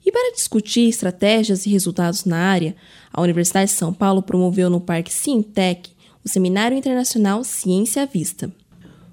E 0.03 0.11
para 0.11 0.33
discutir 0.33 0.89
estratégias 0.89 1.67
e 1.67 1.69
resultados 1.69 2.25
na 2.25 2.39
área, 2.39 2.75
a 3.13 3.21
Universidade 3.21 3.69
de 3.69 3.77
São 3.77 3.93
Paulo 3.93 4.23
promoveu 4.23 4.67
no 4.67 4.81
Parque 4.81 5.13
Cientec 5.13 5.92
o 6.23 6.29
Seminário 6.29 6.77
Internacional 6.77 7.43
Ciência 7.43 8.03
à 8.03 8.05
Vista. 8.05 8.51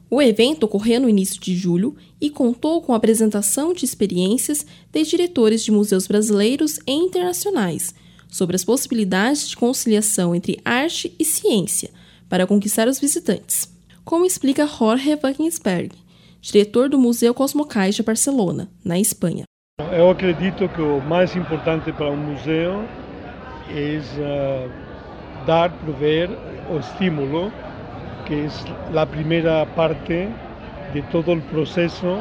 O 0.09 0.21
evento 0.21 0.64
ocorreu 0.64 1.00
no 1.00 1.09
início 1.09 1.40
de 1.40 1.55
julho 1.55 1.97
e 2.21 2.31
contou 2.31 2.83
com 2.83 2.93
a 2.93 2.97
apresentação 2.97 3.73
de 3.73 3.85
experiências 3.85 4.67
de 4.93 5.05
diretores 5.05 5.64
de 5.64 5.71
museus 5.71 6.07
brasileiros 6.07 6.79
e 6.87 6.93
internacionais 6.93 7.95
sobre 8.29 8.57
as 8.57 8.64
possibilidades 8.64 9.49
de 9.49 9.57
conciliação 9.57 10.35
entre 10.35 10.61
arte 10.64 11.14
e 11.19 11.25
ciência 11.25 11.90
para 12.29 12.47
conquistar 12.47 12.88
os 12.88 12.99
visitantes, 12.99 13.73
como 14.05 14.25
explica 14.25 14.67
Jorge 14.67 15.17
Wagensberg, 15.17 15.90
diretor 16.40 16.88
do 16.88 16.99
Museu 16.99 17.35
Cosmocaixa 17.35 18.02
Barcelona, 18.02 18.69
na 18.85 18.99
Espanha. 18.99 19.45
Eu 19.93 20.11
acredito 20.11 20.69
que 20.69 20.81
o 20.81 21.00
mais 21.00 21.35
importante 21.35 21.93
para 21.93 22.11
um 22.11 22.17
museu 22.17 22.85
é 23.71 24.00
uh, 24.19 25.47
dar, 25.47 25.71
prover 25.79 26.31
o 26.71 26.79
estímulo, 26.79 27.50
que 28.27 28.47
es 28.47 28.65
la 28.93 29.07
primera 29.07 29.67
parte 29.75 30.29
de 30.95 31.03
todo 31.11 31.33
el 31.33 31.43
proceso 31.43 32.19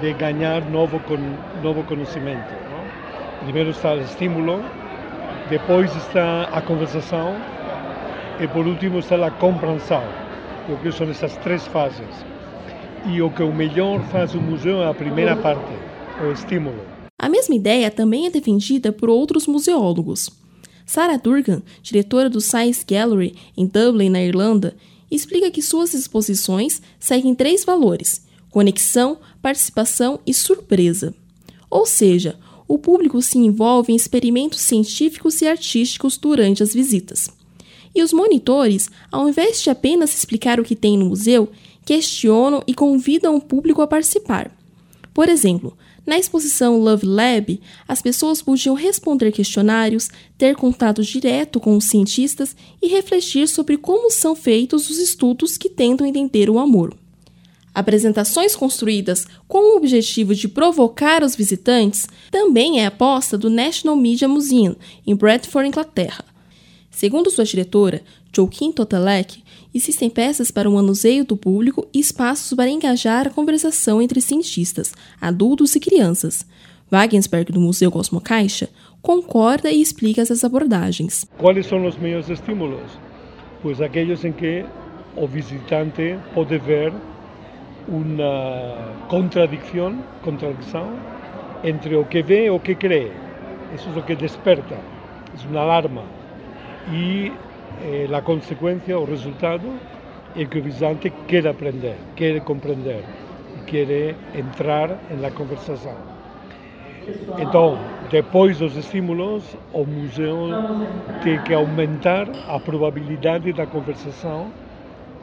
de 0.00 0.12
ganar 0.14 0.64
nuevo, 0.66 1.00
con, 1.06 1.20
nuevo 1.62 1.84
conocimiento. 1.86 2.50
¿no? 2.70 3.44
Primero 3.44 3.70
está 3.70 3.92
el 3.92 4.00
estímulo, 4.00 4.60
después 5.48 5.94
está 5.96 6.56
a 6.56 6.64
conversación 6.64 7.34
y 8.42 8.46
por 8.46 8.66
último 8.66 8.98
está 8.98 9.16
la 9.16 9.30
comprensión. 9.38 10.02
Eu 10.68 10.76
que 10.76 10.92
são 10.92 11.08
essas 11.10 11.36
três 11.38 11.66
fases. 11.66 12.24
E 13.06 13.20
o 13.22 13.30
que 13.30 13.42
o 13.42 13.52
melhor 13.52 14.00
faz 14.12 14.34
o 14.34 14.40
museu 14.40 14.82
é 14.82 14.88
a 14.88 14.94
primeira 14.94 15.34
parte, 15.34 15.72
o 16.22 16.30
estímulo. 16.32 16.80
A 17.18 17.28
mesma 17.28 17.54
ideia 17.54 17.90
também 17.90 18.26
é 18.26 18.30
defendida 18.30 18.92
por 18.92 19.08
outros 19.08 19.46
museólogos. 19.46 20.39
Sarah 20.90 21.18
Durgan, 21.18 21.62
diretora 21.84 22.28
do 22.28 22.40
Science 22.40 22.84
Gallery 22.84 23.36
em 23.56 23.64
Dublin, 23.64 24.10
na 24.10 24.20
Irlanda, 24.20 24.76
explica 25.08 25.48
que 25.48 25.62
suas 25.62 25.94
exposições 25.94 26.82
seguem 26.98 27.32
três 27.32 27.64
valores: 27.64 28.26
conexão, 28.50 29.18
participação 29.40 30.18
e 30.26 30.34
surpresa. 30.34 31.14
Ou 31.70 31.86
seja, 31.86 32.36
o 32.66 32.76
público 32.76 33.22
se 33.22 33.38
envolve 33.38 33.92
em 33.92 33.94
experimentos 33.94 34.62
científicos 34.62 35.40
e 35.40 35.46
artísticos 35.46 36.18
durante 36.18 36.60
as 36.60 36.74
visitas. 36.74 37.30
E 37.94 38.02
os 38.02 38.12
monitores, 38.12 38.90
ao 39.12 39.28
invés 39.28 39.62
de 39.62 39.70
apenas 39.70 40.12
explicar 40.12 40.58
o 40.58 40.64
que 40.64 40.74
tem 40.74 40.98
no 40.98 41.04
museu, 41.04 41.50
questionam 41.86 42.64
e 42.66 42.74
convidam 42.74 43.36
o 43.36 43.40
público 43.40 43.80
a 43.80 43.86
participar. 43.86 44.50
Por 45.14 45.28
exemplo, 45.28 45.76
na 46.10 46.18
exposição 46.18 46.76
Love 46.80 47.06
Lab, 47.06 47.60
as 47.86 48.02
pessoas 48.02 48.42
podiam 48.42 48.74
responder 48.74 49.30
questionários, 49.30 50.08
ter 50.36 50.56
contato 50.56 51.04
direto 51.04 51.60
com 51.60 51.76
os 51.76 51.84
cientistas 51.84 52.56
e 52.82 52.88
refletir 52.88 53.46
sobre 53.46 53.76
como 53.76 54.10
são 54.10 54.34
feitos 54.34 54.90
os 54.90 54.98
estudos 54.98 55.56
que 55.56 55.68
tentam 55.68 56.04
entender 56.04 56.50
o 56.50 56.58
amor. 56.58 56.96
Apresentações 57.72 58.56
construídas 58.56 59.24
com 59.46 59.58
o 59.58 59.76
objetivo 59.76 60.34
de 60.34 60.48
provocar 60.48 61.22
os 61.22 61.36
visitantes 61.36 62.08
também 62.28 62.80
é 62.80 62.86
aposta 62.86 63.38
do 63.38 63.48
National 63.48 63.94
Media 63.94 64.26
Museum, 64.26 64.74
em 65.06 65.14
Bradford, 65.14 65.68
Inglaterra. 65.68 66.24
Segundo 66.90 67.30
sua 67.30 67.44
diretora, 67.44 68.02
Joaquim 68.34 68.72
Totelek, 68.72 69.39
existem 69.74 70.10
peças 70.10 70.50
para 70.50 70.68
o 70.68 70.74
manuseio 70.74 71.24
do 71.24 71.36
público 71.36 71.86
e 71.92 72.00
espaços 72.00 72.54
para 72.54 72.70
engajar 72.70 73.26
a 73.26 73.30
conversação 73.30 74.00
entre 74.02 74.20
cientistas, 74.20 74.92
adultos 75.20 75.74
e 75.74 75.80
crianças. 75.80 76.46
Wagensberg, 76.90 77.52
do 77.52 77.60
Museu 77.60 77.90
Cosmo 77.90 78.20
Caixa, 78.20 78.68
concorda 79.00 79.70
e 79.70 79.80
explica 79.80 80.22
essas 80.22 80.44
abordagens. 80.44 81.24
Quais 81.38 81.66
são 81.66 81.86
os 81.86 81.96
melhores 81.96 82.28
estímulos? 82.28 82.98
Pois 83.62 83.80
aqueles 83.80 84.24
em 84.24 84.32
que 84.32 84.64
o 85.16 85.26
visitante 85.26 86.18
pode 86.34 86.58
ver 86.58 86.92
uma 87.88 89.06
contradição, 89.08 89.96
contradição 90.22 90.92
entre 91.62 91.94
o 91.96 92.04
que 92.04 92.22
vê 92.22 92.46
e 92.46 92.50
o 92.50 92.60
que 92.60 92.74
crê. 92.74 93.10
Isso 93.74 93.88
é 93.94 93.98
o 93.98 94.02
que 94.02 94.14
desperta, 94.16 94.74
é 94.74 95.48
uma 95.48 95.60
alarma. 95.60 96.02
E 96.92 97.32
eh, 97.82 98.06
la 98.08 98.22
consecuencia 98.22 98.98
o 98.98 99.04
resultado 99.04 99.68
é 100.36 100.44
que 100.44 100.60
visitante 100.60 101.10
quer 101.26 101.46
aprender, 101.46 101.96
quer 102.14 102.40
compreender, 102.40 103.02
quer 103.66 104.14
entrar 104.34 104.96
na 105.20 105.30
conversação. 105.30 105.96
Então, 107.38 107.78
depois 108.10 108.58
dos 108.58 108.76
estímulos, 108.76 109.56
o 109.72 109.84
museu 109.84 110.50
tem 111.22 111.38
que 111.42 111.54
aumentar 111.54 112.28
a 112.48 112.60
probabilidade 112.60 113.52
da 113.52 113.66
conversação 113.66 114.48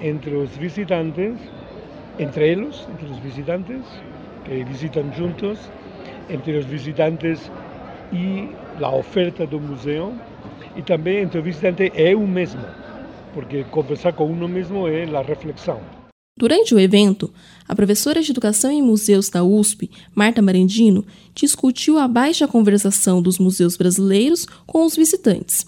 entre 0.02 0.36
os 0.36 0.56
visitantes, 0.58 1.38
entre 2.20 2.50
eles, 2.50 2.88
entre 2.92 3.06
os 3.06 3.18
visitantes 3.20 3.86
que 4.44 4.64
visitam 4.64 5.12
juntos, 5.14 5.72
entre 6.30 6.58
os 6.58 6.66
visitantes 6.66 7.52
e 8.12 8.50
a 8.82 8.90
oferta 8.90 9.46
do 9.46 9.60
museu 9.60 10.14
e 10.78 10.84
também 10.84 11.24
entre 11.24 11.40
o 11.40 11.44
visitante 11.44 11.92
é 11.96 12.16
o 12.16 12.28
mesmo, 12.28 12.62
porque 13.34 13.64
conversar 13.66 14.14
com 14.14 14.26
uno 14.26 14.48
mesmo 14.48 14.88
é 14.88 15.04
a 15.04 15.22
reflexão. 15.22 15.82
Durante 16.38 16.76
o 16.76 16.80
evento, 16.80 17.34
a 17.68 17.76
professora 17.76 18.22
de 18.22 18.30
Educação 18.30 18.70
em 18.70 18.82
Museus 18.82 19.28
da 19.28 19.44
USP, 19.44 19.90
Marta 20.14 20.40
Marendino, 20.40 21.04
discutiu 21.34 21.98
a 21.98 22.08
baixa 22.08 22.48
conversação 22.48 23.24
dos 23.24 23.40
museus 23.40 23.76
brasileiros 23.76 24.46
com 24.68 24.86
os 24.86 24.96
visitantes. 24.96 25.66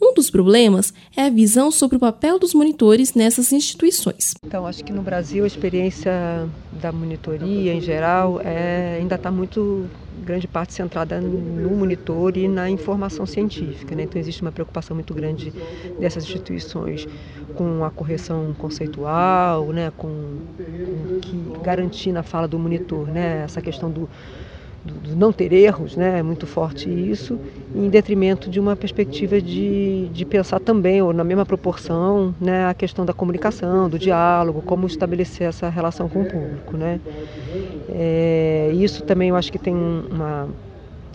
Um 0.00 0.14
dos 0.14 0.30
problemas 0.30 0.94
é 1.16 1.26
a 1.26 1.30
visão 1.30 1.70
sobre 1.70 1.96
o 1.96 2.00
papel 2.00 2.38
dos 2.38 2.54
monitores 2.54 3.14
nessas 3.14 3.52
instituições. 3.52 4.34
Então, 4.44 4.66
acho 4.66 4.84
que 4.84 4.92
no 4.92 5.02
Brasil 5.02 5.44
a 5.44 5.46
experiência 5.46 6.48
da 6.80 6.92
monitoria 6.92 7.74
em 7.74 7.80
geral 7.80 8.40
é, 8.40 8.98
ainda 9.00 9.16
está 9.16 9.30
muito 9.30 9.88
grande 10.24 10.46
parte 10.46 10.74
centrada 10.74 11.20
no 11.20 11.70
monitor 11.70 12.36
e 12.36 12.46
na 12.46 12.68
informação 12.68 13.24
científica. 13.24 13.94
Né? 13.96 14.02
Então 14.02 14.20
existe 14.20 14.42
uma 14.42 14.52
preocupação 14.52 14.94
muito 14.94 15.14
grande 15.14 15.52
dessas 15.98 16.24
instituições 16.24 17.08
com 17.54 17.84
a 17.84 17.90
correção 17.90 18.54
conceitual, 18.58 19.72
né? 19.72 19.92
com, 19.96 20.08
com 20.56 21.20
que 21.20 21.62
garantir 21.62 22.12
na 22.12 22.22
fala 22.22 22.46
do 22.46 22.58
monitor 22.58 23.06
né? 23.08 23.42
essa 23.44 23.60
questão 23.60 23.90
do 23.90 24.08
do, 24.84 25.16
não 25.16 25.32
ter 25.32 25.52
erros, 25.52 25.96
né? 25.96 26.18
é 26.18 26.22
muito 26.22 26.46
forte 26.46 26.88
isso, 26.88 27.38
em 27.74 27.88
detrimento 27.88 28.48
de 28.48 28.58
uma 28.60 28.76
perspectiva 28.76 29.40
de, 29.40 30.08
de 30.08 30.24
pensar 30.24 30.60
também, 30.60 31.02
ou 31.02 31.12
na 31.12 31.24
mesma 31.24 31.44
proporção, 31.44 32.34
né? 32.40 32.66
a 32.66 32.74
questão 32.74 33.04
da 33.04 33.12
comunicação, 33.12 33.88
do 33.88 33.98
diálogo, 33.98 34.62
como 34.62 34.86
estabelecer 34.86 35.48
essa 35.48 35.68
relação 35.68 36.08
com 36.08 36.22
o 36.22 36.26
público. 36.26 36.76
Né? 36.76 37.00
É, 37.88 38.70
isso 38.74 39.02
também 39.02 39.30
eu 39.30 39.36
acho 39.36 39.50
que 39.50 39.58
tem 39.58 39.74
uma 39.74 40.48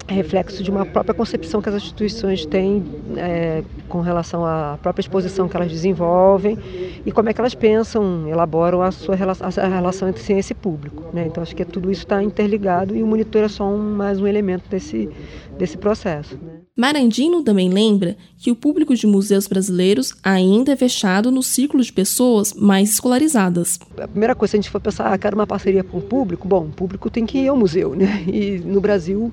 reflexo 0.07 0.62
de 0.62 0.69
uma 0.69 0.86
própria 0.86 1.13
concepção 1.13 1.62
que 1.62 1.69
as 1.69 1.75
instituições 1.75 2.45
têm 2.45 2.83
é, 3.15 3.63
com 3.88 4.01
relação 4.01 4.45
à 4.45 4.77
própria 4.81 5.01
exposição 5.01 5.48
que 5.48 5.55
elas 5.55 5.72
desenvolvem 5.72 6.57
e 7.05 7.12
como 7.12 7.29
é 7.29 7.33
que 7.33 7.39
elas 7.39 7.55
pensam, 7.55 8.27
elaboram 8.27 8.81
a 8.81 8.91
sua 8.91 9.15
relação, 9.15 9.48
a 9.48 9.67
relação 9.67 10.10
entre 10.10 10.22
ciência 10.22 10.53
e 10.53 10.55
público. 10.55 11.03
Né? 11.13 11.25
Então 11.27 11.41
acho 11.41 11.55
que 11.55 11.63
tudo 11.63 11.91
isso 11.91 12.03
está 12.03 12.22
interligado 12.22 12.95
e 12.95 13.01
o 13.01 13.07
monitor 13.07 13.43
é 13.43 13.48
só 13.48 13.65
um, 13.65 13.95
mais 13.95 14.19
um 14.19 14.27
elemento 14.27 14.69
desse, 14.69 15.10
desse 15.57 15.77
processo. 15.77 16.38
Né? 16.41 16.63
Marandino 16.75 17.44
também 17.44 17.70
lembra 17.70 18.18
que 18.36 18.50
o 18.50 18.56
público 18.56 18.96
de 18.96 19.06
museus 19.06 19.48
brasileiros 19.48 20.12
ainda 20.24 20.72
é 20.72 20.75
fechado 20.75 21.30
no 21.30 21.44
círculo 21.44 21.84
de 21.84 21.94
pessoas 21.94 22.51
mais 22.51 22.89
escolarizadas. 22.89 23.80
A 23.96 24.08
primeira 24.08 24.34
coisa, 24.34 24.51
se 24.51 24.58
a 24.58 24.60
gente 24.60 24.72
for 24.72 24.82
pensar, 24.82 25.13
ah, 25.13 25.18
quero 25.20 25.36
uma 25.36 25.46
parceria 25.46 25.84
com 25.84 26.00
o 26.00 26.01
público, 26.01 26.48
bom, 26.48 26.63
o 26.63 26.70
público 26.70 27.12
tem 27.12 27.27
que 27.27 27.38
ir 27.38 27.48
ao 27.48 27.56
museu, 27.56 27.94
né? 27.96 28.24
E 28.25 28.58
no 28.58 28.82
Brasil 28.82 29.32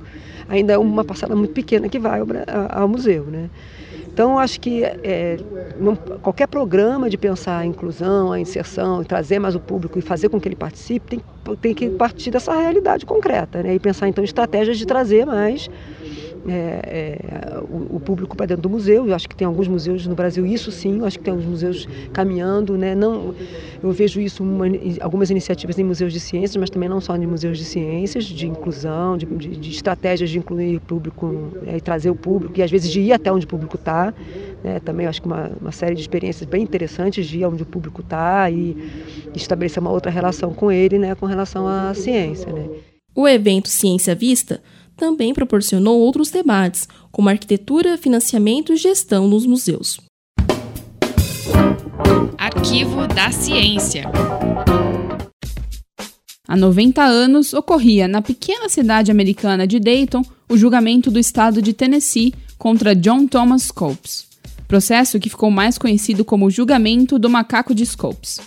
ainda 0.51 0.75
é 0.75 0.79
uma 0.79 1.03
parcela 1.03 1.35
muito 1.35 1.55
pequena 1.55 1.89
que 1.89 1.99
vai 1.99 2.21
ao, 2.21 2.27
ao 2.71 2.87
museu. 2.87 3.25
Né? 3.25 3.49
Então, 4.13 4.39
acho 4.39 4.61
que 4.61 4.85
é, 4.85 5.39
não, 5.81 5.97
qualquer 5.97 6.47
programa 6.47 7.09
de 7.09 7.17
pensar 7.17 7.57
a 7.57 7.65
inclusão, 7.65 8.33
a 8.33 8.39
inserção, 8.39 9.03
trazer 9.03 9.39
mais 9.39 9.55
o 9.55 9.61
público 9.61 9.99
e 9.99 10.03
fazer 10.03 10.29
com 10.29 10.39
que 10.39 10.47
ele 10.47 10.57
participe, 10.57 11.07
tem, 11.07 11.23
tem 11.63 11.75
que 11.75 11.89
partir 11.89 12.31
dessa 12.31 12.53
realidade 12.53 13.07
concreta 13.07 13.63
né? 13.63 13.75
e 13.75 13.79
pensar, 13.79 14.09
então, 14.09 14.23
estratégias 14.23 14.77
de 14.77 14.85
trazer 14.85 15.25
mais 15.25 15.71
é, 16.49 17.19
é, 17.33 17.59
o, 17.59 17.97
o, 17.97 18.01
público 18.01 18.37
para 18.37 18.47
dentro 18.47 18.63
do 18.63 18.71
museu. 18.71 19.07
Eu 19.07 19.15
acho 19.15 19.29
que 19.29 19.37
tem 19.37 19.47
alguns 19.47 19.69
museus 19.69 20.07
no 20.07 20.15
Brasil, 20.15 20.47
isso 20.47 20.71
sim, 20.71 20.99
eu 20.99 21.05
acho 21.05 21.19
que 21.19 21.25
tem 21.25 21.33
alguns 21.33 21.47
museus 21.47 21.89
caminhando. 22.13 22.77
Né? 22.79 22.95
Não, 22.95 23.35
eu 23.83 23.93
vejo 23.93 24.21
isso, 24.21 24.43
uma, 24.43 24.67
algumas 25.01 25.31
iniciativas 25.31 25.79
em 25.79 25.85
museus 25.85 26.13
de 26.13 26.21
ciências, 26.21 26.57
mas 26.57 26.71
também 26.71 26.89
não 26.89 27.01
só 27.01 27.17
em 27.17 27.27
museus 27.27 27.59
de 27.59 27.65
ciências, 27.65 28.25
de 28.25 28.47
inclusão, 28.47 29.17
de, 29.17 29.27
de, 29.27 29.49
de 29.57 29.71
estratégias 29.71 30.31
de 30.31 30.39
incluir 30.39 30.77
o 30.77 30.81
público 30.81 31.53
é, 31.67 31.77
e 31.77 31.81
trazer 31.81 32.11
o 32.11 32.17
público, 32.17 32.59
e 32.59 32.63
às 32.63 32.71
vezes 32.71 32.91
de 32.91 33.01
ir 33.01 33.13
até 33.13 33.31
onde 33.31 33.45
o 33.45 33.49
público 33.49 33.77
está. 33.77 34.15
Né? 34.65 34.81
Também 34.81 35.07
acho 35.07 35.21
que 35.21 35.27
uma, 35.27 35.51
uma 35.61 35.73
série 35.73 35.95
de 35.95 36.01
experiências 36.01 36.49
bem 36.49 36.63
interessantes 36.63 37.27
de 37.27 37.39
ir 37.39 37.45
onde 37.45 37.63
o 37.63 37.67
público 37.67 38.01
está 38.01 38.51
e 38.51 38.77
estabelecer 39.35 39.81
uma 39.81 39.91
outra 39.91 40.11
relação 40.11 40.53
com 40.53 40.73
ele, 40.73 40.99
né? 40.99 41.15
com 41.15 41.27
relação 41.27 41.69
à 41.69 41.93
ciência. 41.95 42.53
Né? 42.53 42.67
O 43.15 43.29
evento 43.29 43.69
Ciência 43.69 44.15
Vista 44.15 44.63
também 45.01 45.33
proporcionou 45.33 45.99
outros 45.99 46.31
debates, 46.31 46.87
como 47.11 47.31
arquitetura, 47.31 47.97
financiamento 47.97 48.71
e 48.71 48.77
gestão 48.77 49.27
nos 49.27 49.47
museus. 49.47 49.99
Arquivo 52.37 53.07
da 53.09 53.33
Ciência. 53.33 54.05
Há 56.47 56.55
90 56.55 57.03
anos, 57.03 57.55
ocorria 57.55 58.07
na 58.07 58.21
pequena 58.21 58.69
cidade 58.69 59.11
americana 59.11 59.67
de 59.67 59.81
Dayton 59.81 60.23
o 60.51 60.57
julgamento 60.59 61.11
do 61.11 61.19
estado 61.19 61.63
de 61.63 61.73
Tennessee 61.73 62.35
contra 62.59 62.95
John 62.95 63.27
Thomas 63.27 63.63
Scopes, 63.63 64.27
processo 64.69 65.19
que 65.19 65.31
ficou 65.31 65.51
mais 65.51 65.79
conhecido 65.79 66.27
como 66.27 66.45
o 66.45 66.51
julgamento 66.51 67.19
do 67.19 67.31
macaco 67.31 67.75
de 67.75 67.87
Scopes. 67.87 68.39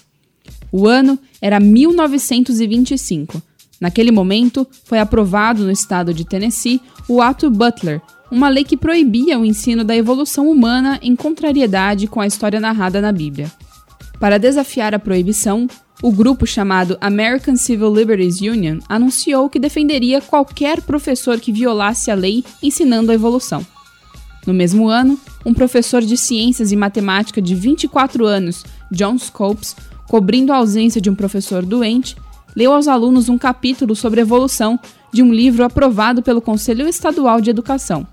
O 0.71 0.87
ano 0.87 1.17
era 1.41 1.59
1925 1.59 3.41
Naquele 3.83 4.11
momento, 4.11 4.65
foi 4.85 4.97
aprovado 4.97 5.65
no 5.65 5.69
estado 5.69 6.13
de 6.13 6.23
Tennessee 6.23 6.79
o 7.05 7.21
Ato 7.21 7.49
Butler, 7.49 8.01
uma 8.31 8.47
lei 8.47 8.63
que 8.63 8.77
proibia 8.77 9.37
o 9.37 9.43
ensino 9.43 9.83
da 9.83 9.93
evolução 9.93 10.49
humana 10.49 10.97
em 11.01 11.17
contrariedade 11.17 12.07
com 12.07 12.21
a 12.21 12.25
história 12.25 12.61
narrada 12.61 13.01
na 13.01 13.11
Bíblia. 13.11 13.51
Para 14.21 14.37
desafiar 14.37 14.95
a 14.95 14.99
proibição, 14.99 15.67
o 16.01 16.13
grupo 16.13 16.47
chamado 16.47 16.97
American 17.01 17.57
Civil 17.57 17.93
Liberties 17.93 18.39
Union 18.39 18.79
anunciou 18.87 19.49
que 19.49 19.59
defenderia 19.59 20.21
qualquer 20.21 20.81
professor 20.81 21.37
que 21.37 21.51
violasse 21.51 22.09
a 22.09 22.15
lei 22.15 22.41
ensinando 22.63 23.11
a 23.11 23.15
evolução. 23.15 23.67
No 24.47 24.53
mesmo 24.53 24.87
ano, 24.87 25.19
um 25.45 25.53
professor 25.53 26.01
de 26.01 26.15
ciências 26.15 26.71
e 26.71 26.75
matemática 26.77 27.41
de 27.41 27.53
24 27.53 28.25
anos, 28.25 28.63
John 28.89 29.17
Scopes, 29.17 29.75
cobrindo 30.07 30.53
a 30.53 30.57
ausência 30.57 31.01
de 31.01 31.09
um 31.09 31.15
professor 31.15 31.65
doente, 31.65 32.15
leu 32.55 32.73
aos 32.73 32.87
alunos 32.87 33.29
um 33.29 33.37
capítulo 33.37 33.95
sobre 33.95 34.21
evolução 34.21 34.79
de 35.11 35.21
um 35.21 35.33
livro 35.33 35.63
aprovado 35.63 36.21
pelo 36.21 36.41
Conselho 36.41 36.87
Estadual 36.87 37.39
de 37.41 37.49
Educação. 37.49 38.05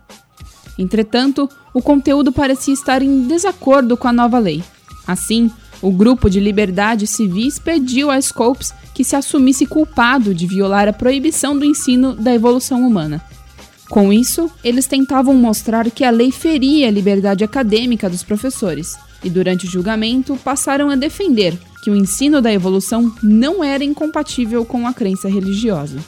Entretanto, 0.78 1.48
o 1.74 1.82
conteúdo 1.82 2.32
parecia 2.32 2.74
estar 2.74 3.02
em 3.02 3.26
desacordo 3.26 3.96
com 3.96 4.08
a 4.08 4.12
nova 4.12 4.38
lei. 4.38 4.62
Assim, 5.06 5.50
o 5.82 5.90
grupo 5.90 6.28
de 6.28 6.40
Liberdade 6.40 7.06
Civis 7.06 7.58
pediu 7.58 8.10
a 8.10 8.20
Scopes 8.20 8.72
que 8.94 9.04
se 9.04 9.16
assumisse 9.16 9.66
culpado 9.66 10.34
de 10.34 10.46
violar 10.46 10.88
a 10.88 10.92
proibição 10.92 11.58
do 11.58 11.64
ensino 11.64 12.14
da 12.14 12.34
evolução 12.34 12.86
humana. 12.86 13.22
Com 13.88 14.12
isso, 14.12 14.50
eles 14.62 14.86
tentavam 14.86 15.34
mostrar 15.34 15.90
que 15.90 16.04
a 16.04 16.10
lei 16.10 16.30
feria 16.30 16.86
a 16.86 16.90
liberdade 16.90 17.42
acadêmica 17.42 18.08
dos 18.08 18.22
professores, 18.22 18.96
e 19.24 19.28
durante 19.28 19.66
o 19.66 19.70
julgamento 19.70 20.38
passaram 20.44 20.90
a 20.90 20.96
defender 20.96 21.58
que 21.82 21.90
o 21.90 21.96
ensino 21.96 22.40
da 22.40 22.52
evolução 22.52 23.12
não 23.22 23.64
era 23.64 23.84
incompatível 23.84 24.64
com 24.64 24.86
a 24.86 24.92
crença 24.92 25.28
religiosa. 25.28 25.98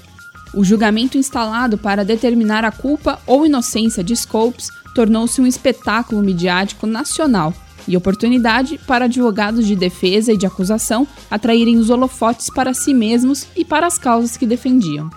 O 0.54 0.64
julgamento 0.64 1.16
instalado 1.16 1.78
para 1.78 2.04
determinar 2.04 2.64
a 2.64 2.70
culpa 2.70 3.18
ou 3.26 3.46
inocência 3.46 4.04
de 4.04 4.14
Scopes 4.14 4.68
tornou-se 4.94 5.40
um 5.40 5.46
espetáculo 5.46 6.22
midiático 6.22 6.87
nacional 6.87 7.54
e 7.88 7.96
oportunidade 7.96 8.78
para 8.87 9.06
advogados 9.06 9.66
de 9.66 9.74
defesa 9.74 10.32
e 10.32 10.37
de 10.37 10.46
acusação 10.46 11.06
atraírem 11.30 11.78
os 11.78 11.90
holofotes 11.90 12.48
para 12.50 12.74
si 12.74 12.92
mesmos 12.92 13.46
e 13.56 13.64
para 13.64 13.87
as 13.87 13.98
causas 13.98 14.37
que 14.37 14.46
defendiam. 14.46 15.11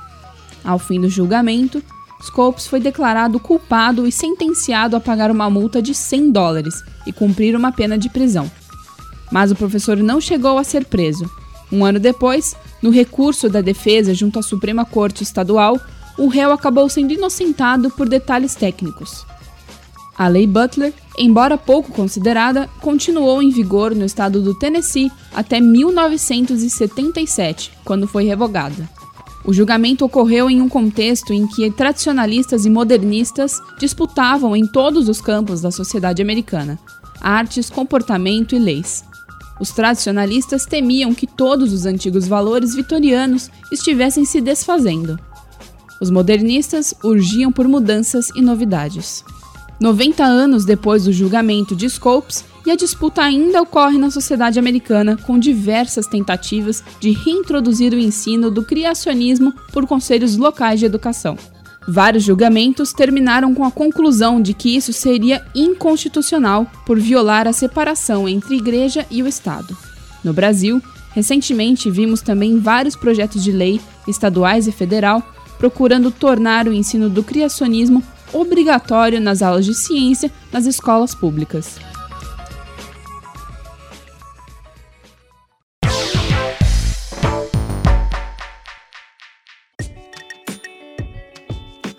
Ao 0.63 0.79
fim 0.79 0.99
do 0.99 1.09
julgamento, 1.09 1.83
Scopes 2.23 2.65
foi 2.65 2.79
declarado 2.79 3.39
culpado 3.39 4.07
e 4.07 4.11
sentenciado 4.11 4.95
a 4.95 4.99
pagar 4.99 5.29
uma 5.29 5.49
multa 5.49 5.81
de 5.81 5.93
100 5.93 6.31
dólares 6.31 6.83
e 7.05 7.13
cumprir 7.13 7.55
uma 7.55 7.71
pena 7.71 7.97
de 7.97 8.09
prisão. 8.09 8.49
Mas 9.31 9.51
o 9.51 9.55
professor 9.55 9.97
não 9.97 10.21
chegou 10.21 10.57
a 10.57 10.63
ser 10.63 10.85
preso. 10.85 11.29
Um 11.71 11.83
ano 11.83 11.99
depois, 11.99 12.55
no 12.81 12.89
recurso 12.89 13.49
da 13.49 13.61
defesa 13.61 14.13
junto 14.13 14.39
à 14.39 14.41
Suprema 14.41 14.85
Corte 14.85 15.23
Estadual, 15.23 15.79
o 16.17 16.27
réu 16.27 16.51
acabou 16.51 16.87
sendo 16.89 17.13
inocentado 17.13 17.89
por 17.89 18.07
detalhes 18.07 18.55
técnicos. 18.55 19.25
A 20.17 20.29
Lei 20.29 20.47
Butler, 20.47 20.93
embora 21.17 21.57
pouco 21.57 21.91
considerada, 21.91 22.69
continuou 22.79 23.41
em 23.41 23.49
vigor 23.49 23.93
no 23.93 24.05
estado 24.05 24.41
do 24.41 24.55
Tennessee 24.55 25.11
até 25.33 25.59
1977, 25.59 27.73
quando 27.83 28.07
foi 28.07 28.23
revogada. 28.23 28.89
O 29.43 29.51
julgamento 29.53 30.05
ocorreu 30.05 30.49
em 30.49 30.61
um 30.61 30.69
contexto 30.69 31.33
em 31.33 31.45
que 31.45 31.69
tradicionalistas 31.69 32.65
e 32.65 32.69
modernistas 32.69 33.59
disputavam 33.77 34.55
em 34.55 34.65
todos 34.65 35.09
os 35.09 35.19
campos 35.19 35.59
da 35.61 35.69
sociedade 35.69 36.21
americana: 36.21 36.79
artes, 37.21 37.69
comportamento 37.69 38.55
e 38.55 38.59
leis. 38.59 39.03
Os 39.59 39.71
tradicionalistas 39.71 40.65
temiam 40.65 41.13
que 41.13 41.27
todos 41.27 41.71
os 41.71 41.85
antigos 41.85 42.27
valores 42.27 42.75
vitorianos 42.75 43.49
estivessem 43.71 44.25
se 44.25 44.41
desfazendo. 44.41 45.17
Os 46.01 46.09
modernistas 46.09 46.93
urgiam 47.03 47.51
por 47.51 47.67
mudanças 47.67 48.29
e 48.35 48.41
novidades. 48.41 49.23
90 49.79 50.23
anos 50.23 50.65
depois 50.65 51.05
do 51.05 51.13
julgamento 51.13 51.75
de 51.75 51.89
Scopes, 51.89 52.43
e 52.65 52.71
a 52.71 52.75
disputa 52.75 53.21
ainda 53.21 53.61
ocorre 53.61 53.97
na 53.97 54.09
sociedade 54.09 54.57
americana, 54.57 55.15
com 55.15 55.37
diversas 55.37 56.07
tentativas 56.07 56.83
de 56.99 57.11
reintroduzir 57.11 57.93
o 57.93 57.99
ensino 57.99 58.49
do 58.49 58.63
criacionismo 58.63 59.53
por 59.71 59.85
conselhos 59.85 60.35
locais 60.35 60.79
de 60.79 60.85
educação. 60.85 61.37
Vários 61.87 62.23
julgamentos 62.23 62.93
terminaram 62.93 63.53
com 63.53 63.63
a 63.63 63.71
conclusão 63.71 64.41
de 64.41 64.53
que 64.53 64.75
isso 64.75 64.91
seria 64.91 65.45
inconstitucional 65.53 66.65
por 66.85 66.99
violar 66.99 67.47
a 67.47 67.53
separação 67.53 68.27
entre 68.27 68.55
igreja 68.55 69.05
e 69.11 69.21
o 69.21 69.27
Estado. 69.27 69.77
No 70.23 70.33
Brasil, 70.33 70.81
Recentemente, 71.15 71.89
vimos 71.89 72.21
também 72.21 72.59
vários 72.59 72.93
projetos 72.93 73.41
de 73.41 73.49
lei, 73.49 73.79
estaduais 74.05 74.67
e 74.67 74.71
federal, 74.73 75.23
procurando 75.57 76.11
tornar 76.11 76.67
o 76.67 76.73
ensino 76.73 77.09
do 77.09 77.23
criacionismo 77.23 78.03
obrigatório 78.33 79.21
nas 79.21 79.41
aulas 79.41 79.65
de 79.65 79.73
ciência 79.73 80.29
nas 80.51 80.65
escolas 80.65 81.15
públicas. 81.15 81.79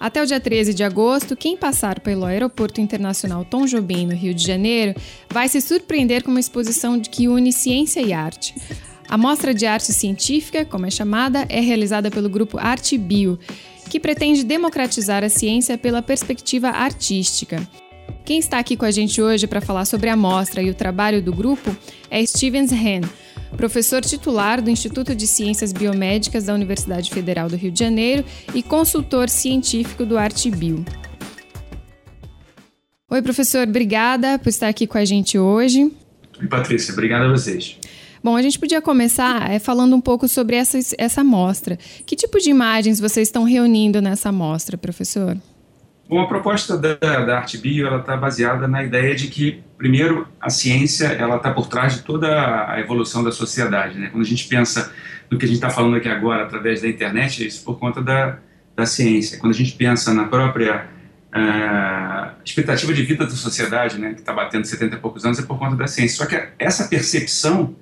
Até 0.06 0.22
o 0.22 0.24
dia 0.24 0.38
13 0.38 0.72
de 0.72 0.84
agosto, 0.84 1.34
quem 1.34 1.56
passar 1.56 1.98
pelo 1.98 2.24
Aeroporto 2.24 2.80
Internacional 2.80 3.44
Tom 3.44 3.66
Jobim, 3.66 4.06
no 4.06 4.14
Rio 4.14 4.32
de 4.32 4.46
Janeiro, 4.46 4.94
vai 5.28 5.48
se 5.48 5.60
surpreender 5.60 6.22
com 6.22 6.30
uma 6.30 6.38
exposição 6.38 7.00
que 7.00 7.26
une 7.26 7.52
ciência 7.52 7.98
e 7.98 8.12
arte. 8.12 8.54
A 9.08 9.18
mostra 9.18 9.52
de 9.52 9.66
arte 9.66 9.92
científica, 9.92 10.64
como 10.64 10.86
é 10.86 10.90
chamada, 10.92 11.44
é 11.48 11.58
realizada 11.58 12.08
pelo 12.08 12.28
grupo 12.28 12.56
Arte 12.56 12.96
Bio, 12.96 13.36
que 13.90 13.98
pretende 13.98 14.44
democratizar 14.44 15.24
a 15.24 15.28
ciência 15.28 15.76
pela 15.76 16.00
perspectiva 16.00 16.68
artística. 16.68 17.68
Quem 18.24 18.38
está 18.38 18.60
aqui 18.60 18.76
com 18.76 18.84
a 18.84 18.92
gente 18.92 19.20
hoje 19.20 19.48
para 19.48 19.60
falar 19.60 19.86
sobre 19.86 20.08
a 20.08 20.16
mostra 20.16 20.62
e 20.62 20.70
o 20.70 20.74
trabalho 20.74 21.20
do 21.20 21.32
grupo 21.32 21.76
é 22.08 22.24
Stevens 22.24 22.70
Hen, 22.70 23.00
professor 23.56 24.02
titular 24.02 24.62
do 24.62 24.70
Instituto 24.70 25.14
de 25.14 25.26
Ciências 25.26 25.72
Biomédicas 25.72 26.44
da 26.44 26.54
Universidade 26.54 27.10
Federal 27.10 27.48
do 27.48 27.56
Rio 27.56 27.70
de 27.70 27.78
Janeiro 27.78 28.24
e 28.54 28.62
consultor 28.62 29.28
científico 29.28 30.06
do 30.06 30.16
ArtBio. 30.16 30.84
Oi, 33.08 33.22
professor, 33.22 33.68
obrigada 33.68 34.38
por 34.38 34.48
estar 34.48 34.68
aqui 34.68 34.86
com 34.86 34.98
a 34.98 35.04
gente 35.04 35.38
hoje. 35.38 35.92
Oi, 36.40 36.46
Patrícia, 36.48 36.92
obrigado 36.92 37.26
a 37.26 37.28
vocês. 37.28 37.78
Bom, 38.22 38.36
a 38.36 38.42
gente 38.42 38.58
podia 38.58 38.82
começar 38.82 39.48
é, 39.50 39.58
falando 39.60 39.94
um 39.94 40.00
pouco 40.00 40.26
sobre 40.26 40.56
essa, 40.56 40.78
essa 40.98 41.20
amostra. 41.20 41.78
Que 42.04 42.16
tipo 42.16 42.38
de 42.40 42.50
imagens 42.50 42.98
vocês 42.98 43.28
estão 43.28 43.44
reunindo 43.44 44.02
nessa 44.02 44.30
amostra, 44.30 44.76
professor? 44.76 45.36
Bom, 46.08 46.20
a 46.20 46.28
proposta 46.28 46.78
da, 46.78 46.94
da 46.94 47.38
Arte 47.38 47.58
Bio 47.58 47.98
está 47.98 48.16
baseada 48.16 48.68
na 48.68 48.84
ideia 48.84 49.12
de 49.12 49.26
que, 49.26 49.64
primeiro, 49.76 50.28
a 50.40 50.48
ciência 50.48 51.06
ela 51.06 51.36
está 51.36 51.52
por 51.52 51.66
trás 51.66 51.96
de 51.96 52.02
toda 52.02 52.70
a 52.70 52.78
evolução 52.78 53.24
da 53.24 53.32
sociedade. 53.32 53.98
Né? 53.98 54.08
Quando 54.10 54.22
a 54.22 54.28
gente 54.28 54.46
pensa 54.46 54.92
no 55.28 55.36
que 55.36 55.44
a 55.44 55.48
gente 55.48 55.56
está 55.56 55.68
falando 55.68 55.96
aqui 55.96 56.08
agora 56.08 56.44
através 56.44 56.80
da 56.80 56.88
internet, 56.88 57.42
é 57.42 57.48
isso 57.48 57.64
por 57.64 57.80
conta 57.80 58.00
da, 58.00 58.38
da 58.76 58.86
ciência. 58.86 59.38
Quando 59.40 59.52
a 59.52 59.56
gente 59.56 59.72
pensa 59.72 60.14
na 60.14 60.26
própria 60.26 60.86
uh, 61.34 62.40
expectativa 62.44 62.94
de 62.94 63.02
vida 63.02 63.24
da 63.24 63.32
sociedade, 63.32 63.98
né, 63.98 64.14
que 64.14 64.20
está 64.20 64.32
batendo 64.32 64.64
70 64.64 64.94
e 64.94 64.98
poucos 65.00 65.24
anos, 65.24 65.40
é 65.40 65.42
por 65.42 65.58
conta 65.58 65.74
da 65.74 65.88
ciência. 65.88 66.18
Só 66.18 66.26
que 66.26 66.40
essa 66.56 66.86
percepção, 66.86 67.74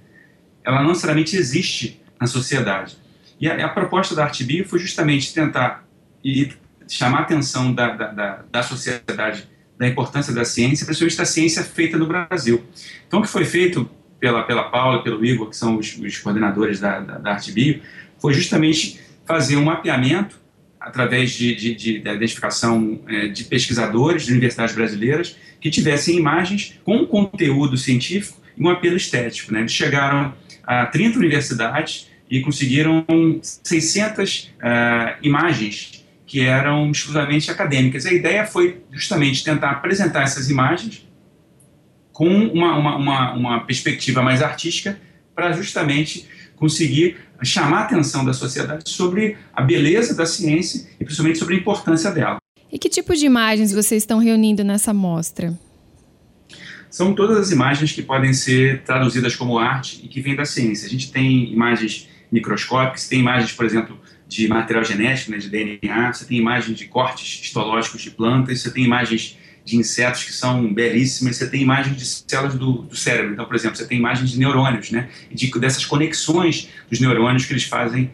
ela 0.64 0.80
não 0.80 0.88
necessariamente 0.88 1.36
existe 1.36 2.02
na 2.18 2.26
sociedade. 2.26 2.96
E 3.38 3.50
a, 3.50 3.66
a 3.66 3.68
proposta 3.68 4.14
da 4.14 4.24
Arte 4.24 4.44
Bio 4.44 4.66
foi 4.66 4.78
justamente 4.78 5.34
tentar 5.34 5.84
ir 6.24 6.63
chamar 6.88 7.18
a 7.18 7.22
atenção 7.22 7.72
da, 7.72 7.94
da, 7.94 8.06
da, 8.08 8.44
da 8.50 8.62
sociedade 8.62 9.48
da 9.78 9.88
importância 9.88 10.32
da 10.32 10.44
ciência, 10.44 10.86
principalmente 10.86 11.16
da 11.16 11.24
ciência 11.24 11.62
feita 11.64 11.98
no 11.98 12.06
Brasil. 12.06 12.64
Então, 13.06 13.20
o 13.20 13.22
que 13.22 13.28
foi 13.28 13.44
feito 13.44 13.88
pela, 14.20 14.44
pela 14.44 14.64
Paula, 14.64 15.02
pelo 15.02 15.24
Igor, 15.24 15.50
que 15.50 15.56
são 15.56 15.76
os, 15.76 15.98
os 15.98 16.18
coordenadores 16.18 16.78
da, 16.80 17.00
da, 17.00 17.18
da 17.18 17.30
Arte 17.32 17.50
Bio, 17.50 17.80
foi 18.18 18.32
justamente 18.32 19.00
fazer 19.26 19.56
um 19.56 19.64
mapeamento 19.64 20.38
através 20.78 21.32
de, 21.32 21.54
de, 21.54 21.74
de 21.74 21.98
da 21.98 22.14
identificação 22.14 23.00
é, 23.08 23.28
de 23.28 23.44
pesquisadores 23.44 24.26
de 24.26 24.32
universidades 24.32 24.74
brasileiras 24.74 25.36
que 25.60 25.70
tivessem 25.70 26.16
imagens 26.16 26.78
com 26.84 27.06
conteúdo 27.06 27.76
científico 27.76 28.40
e 28.56 28.62
um 28.62 28.68
apelo 28.68 28.96
estético. 28.96 29.52
Né? 29.52 29.60
Eles 29.60 29.72
chegaram 29.72 30.34
a 30.62 30.86
30 30.86 31.18
universidades 31.18 32.08
e 32.30 32.40
conseguiram 32.40 33.04
600 33.42 34.52
uh, 34.56 35.16
imagens 35.22 36.03
que 36.34 36.40
eram 36.40 36.90
exclusivamente 36.90 37.48
acadêmicas. 37.48 38.06
A 38.06 38.12
ideia 38.12 38.44
foi 38.44 38.82
justamente 38.90 39.44
tentar 39.44 39.70
apresentar 39.70 40.24
essas 40.24 40.50
imagens 40.50 41.06
com 42.10 42.26
uma, 42.26 42.76
uma, 42.76 42.96
uma, 42.96 43.32
uma 43.34 43.60
perspectiva 43.60 44.20
mais 44.20 44.42
artística 44.42 44.98
para 45.32 45.52
justamente 45.52 46.26
conseguir 46.56 47.18
chamar 47.44 47.82
a 47.82 47.84
atenção 47.84 48.24
da 48.24 48.32
sociedade 48.32 48.90
sobre 48.90 49.36
a 49.52 49.62
beleza 49.62 50.12
da 50.12 50.26
ciência 50.26 50.88
e 50.98 51.04
principalmente 51.04 51.38
sobre 51.38 51.54
a 51.54 51.58
importância 51.58 52.10
dela. 52.10 52.38
E 52.72 52.80
que 52.80 52.88
tipo 52.88 53.14
de 53.14 53.26
imagens 53.26 53.70
vocês 53.72 54.02
estão 54.02 54.18
reunindo 54.18 54.64
nessa 54.64 54.92
mostra? 54.92 55.56
São 56.90 57.14
todas 57.14 57.38
as 57.38 57.52
imagens 57.52 57.92
que 57.92 58.02
podem 58.02 58.32
ser 58.32 58.82
traduzidas 58.82 59.36
como 59.36 59.56
arte 59.56 60.00
e 60.02 60.08
que 60.08 60.20
vêm 60.20 60.34
da 60.34 60.44
ciência. 60.44 60.88
A 60.88 60.90
gente 60.90 61.12
tem 61.12 61.52
imagens 61.52 62.08
microscópicas, 62.32 63.06
tem 63.06 63.20
imagens, 63.20 63.52
por 63.52 63.64
exemplo, 63.64 63.96
de 64.34 64.48
material 64.48 64.84
genético, 64.84 65.30
né, 65.30 65.38
de 65.38 65.48
DNA, 65.48 66.12
você 66.12 66.24
tem 66.24 66.38
imagens 66.38 66.76
de 66.76 66.86
cortes 66.86 67.40
histológicos 67.40 68.02
de 68.02 68.10
plantas, 68.10 68.60
você 68.60 68.70
tem 68.72 68.82
imagens 68.82 69.38
de 69.64 69.76
insetos 69.76 70.24
que 70.24 70.32
são 70.32 70.74
belíssimas, 70.74 71.36
você 71.36 71.48
tem 71.48 71.62
imagens 71.62 71.96
de 71.96 72.04
células 72.04 72.54
do, 72.56 72.82
do 72.82 72.96
cérebro. 72.96 73.32
Então, 73.32 73.44
por 73.46 73.54
exemplo, 73.54 73.76
você 73.76 73.86
tem 73.86 73.96
imagens 73.96 74.32
de 74.32 74.38
neurônios, 74.38 74.90
né, 74.90 75.08
de, 75.32 75.48
dessas 75.60 75.86
conexões 75.86 76.68
dos 76.90 76.98
neurônios 76.98 77.46
que 77.46 77.52
eles 77.52 77.62
fazem 77.62 78.10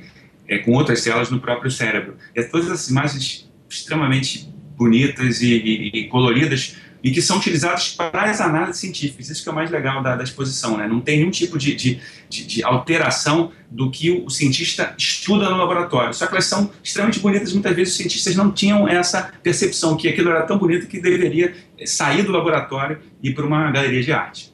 é, 0.46 0.59
com 0.59 0.72
outras 0.72 1.00
células 1.00 1.30
no 1.30 1.40
próprio 1.40 1.70
cérebro. 1.70 2.18
E 2.37 2.42
todas 2.42 2.66
essas 2.66 2.90
imagens 2.90 3.50
extremamente 3.68 4.46
bonitas 4.76 5.40
e, 5.40 5.54
e, 5.54 6.00
e 6.00 6.09
coloridas 6.09 6.76
e 7.02 7.10
que 7.10 7.22
são 7.22 7.38
utilizados 7.38 7.90
para 7.90 8.30
as 8.30 8.40
análises 8.40 8.80
científicas. 8.80 9.30
Isso 9.30 9.42
que 9.42 9.48
é 9.48 9.52
o 9.52 9.54
mais 9.54 9.70
legal 9.70 10.02
da, 10.02 10.16
da 10.16 10.24
exposição, 10.24 10.76
né? 10.76 10.86
Não 10.86 11.00
tem 11.00 11.18
nenhum 11.18 11.30
tipo 11.30 11.58
de, 11.58 11.74
de, 11.74 12.00
de, 12.28 12.46
de, 12.46 12.64
alteração 12.64 13.52
do 13.70 13.90
que 13.90 14.10
o 14.10 14.28
cientista 14.28 14.94
estuda 14.98 15.48
no 15.48 15.56
laboratório. 15.56 16.12
Só 16.12 16.26
que 16.26 16.32
elas 16.32 16.46
são 16.46 16.70
extremamente 16.82 17.20
bonitas. 17.20 17.52
Muitas 17.52 17.74
vezes 17.74 17.92
os 17.92 17.96
cientistas 17.98 18.36
não 18.36 18.50
tinham 18.50 18.88
essa 18.88 19.32
percepção 19.42 19.96
que 19.96 20.08
aquilo 20.08 20.30
era 20.30 20.42
tão 20.42 20.58
bonito 20.58 20.86
que 20.86 21.00
deveria 21.00 21.54
sair 21.84 22.22
do 22.22 22.32
laboratório 22.32 22.98
e 23.22 23.30
ir 23.30 23.34
para 23.34 23.46
uma 23.46 23.70
galeria 23.70 24.02
de 24.02 24.12
arte. 24.12 24.49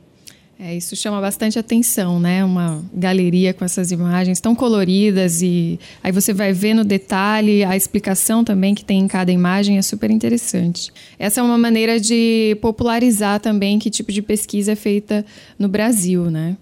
É, 0.58 0.74
isso 0.74 0.96
chama 0.96 1.20
bastante 1.20 1.58
atenção, 1.58 2.18
né? 2.18 2.42
Uma 2.42 2.82
galeria 2.94 3.52
com 3.52 3.62
essas 3.62 3.90
imagens 3.90 4.40
tão 4.40 4.54
coloridas 4.54 5.42
e 5.42 5.78
aí 6.02 6.10
você 6.10 6.32
vai 6.32 6.50
ver 6.54 6.72
no 6.72 6.82
detalhe 6.82 7.62
a 7.62 7.76
explicação 7.76 8.42
também 8.42 8.74
que 8.74 8.82
tem 8.82 9.00
em 9.00 9.08
cada 9.08 9.30
imagem 9.30 9.76
é 9.76 9.82
super 9.82 10.10
interessante. 10.10 10.90
Essa 11.18 11.40
é 11.40 11.42
uma 11.42 11.58
maneira 11.58 12.00
de 12.00 12.56
popularizar 12.62 13.38
também 13.38 13.78
que 13.78 13.90
tipo 13.90 14.10
de 14.10 14.22
pesquisa 14.22 14.72
é 14.72 14.76
feita 14.76 15.26
no 15.58 15.68
Brasil, 15.68 16.30
né? 16.30 16.56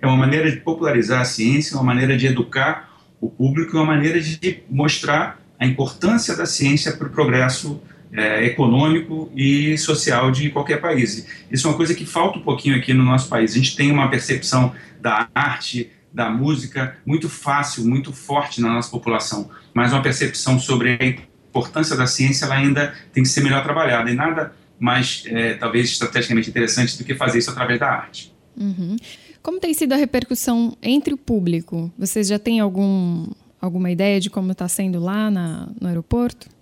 É 0.00 0.06
uma 0.06 0.16
maneira 0.16 0.50
de 0.50 0.56
popularizar 0.56 1.20
a 1.20 1.24
ciência, 1.26 1.76
uma 1.76 1.84
maneira 1.84 2.16
de 2.16 2.26
educar 2.26 2.98
o 3.20 3.28
público, 3.28 3.76
uma 3.76 3.86
maneira 3.86 4.18
de 4.18 4.62
mostrar 4.70 5.38
a 5.58 5.66
importância 5.66 6.34
da 6.34 6.46
ciência 6.46 6.92
para 6.92 7.08
o 7.08 7.10
progresso 7.10 7.80
é, 8.14 8.44
econômico 8.46 9.30
e 9.34 9.76
social 9.76 10.30
de 10.30 10.48
qualquer 10.50 10.80
país. 10.80 11.26
Isso 11.50 11.66
é 11.66 11.70
uma 11.70 11.76
coisa 11.76 11.94
que 11.94 12.06
falta 12.06 12.38
um 12.38 12.42
pouquinho 12.42 12.76
aqui 12.76 12.94
no 12.94 13.02
nosso 13.02 13.28
país. 13.28 13.52
A 13.52 13.56
gente 13.56 13.74
tem 13.74 13.90
uma 13.90 14.08
percepção 14.08 14.72
da 15.00 15.28
arte, 15.34 15.90
da 16.12 16.30
música 16.30 16.96
muito 17.04 17.28
fácil, 17.28 17.84
muito 17.84 18.12
forte 18.12 18.60
na 18.60 18.72
nossa 18.72 18.88
população, 18.88 19.50
mas 19.74 19.92
uma 19.92 20.00
percepção 20.00 20.60
sobre 20.60 20.96
a 21.00 21.04
importância 21.04 21.96
da 21.96 22.06
ciência 22.06 22.44
ela 22.44 22.54
ainda 22.54 22.94
tem 23.12 23.24
que 23.24 23.28
ser 23.28 23.42
melhor 23.42 23.64
trabalhada 23.64 24.08
e 24.08 24.14
nada 24.14 24.52
mais 24.78 25.24
é, 25.26 25.54
talvez 25.54 25.90
estrategicamente 25.90 26.48
interessante 26.48 26.96
do 26.96 27.04
que 27.04 27.14
fazer 27.14 27.38
isso 27.38 27.50
através 27.50 27.80
da 27.80 27.88
arte. 27.88 28.32
Uhum. 28.56 28.96
Como 29.42 29.58
tem 29.58 29.74
sido 29.74 29.92
a 29.92 29.96
repercussão 29.96 30.76
entre 30.80 31.12
o 31.12 31.16
público? 31.16 31.92
Vocês 31.98 32.28
já 32.28 32.38
têm 32.38 32.60
algum, 32.60 33.26
alguma 33.60 33.90
ideia 33.90 34.20
de 34.20 34.30
como 34.30 34.52
está 34.52 34.68
sendo 34.68 35.00
lá 35.00 35.30
na, 35.30 35.68
no 35.80 35.88
aeroporto? 35.88 36.53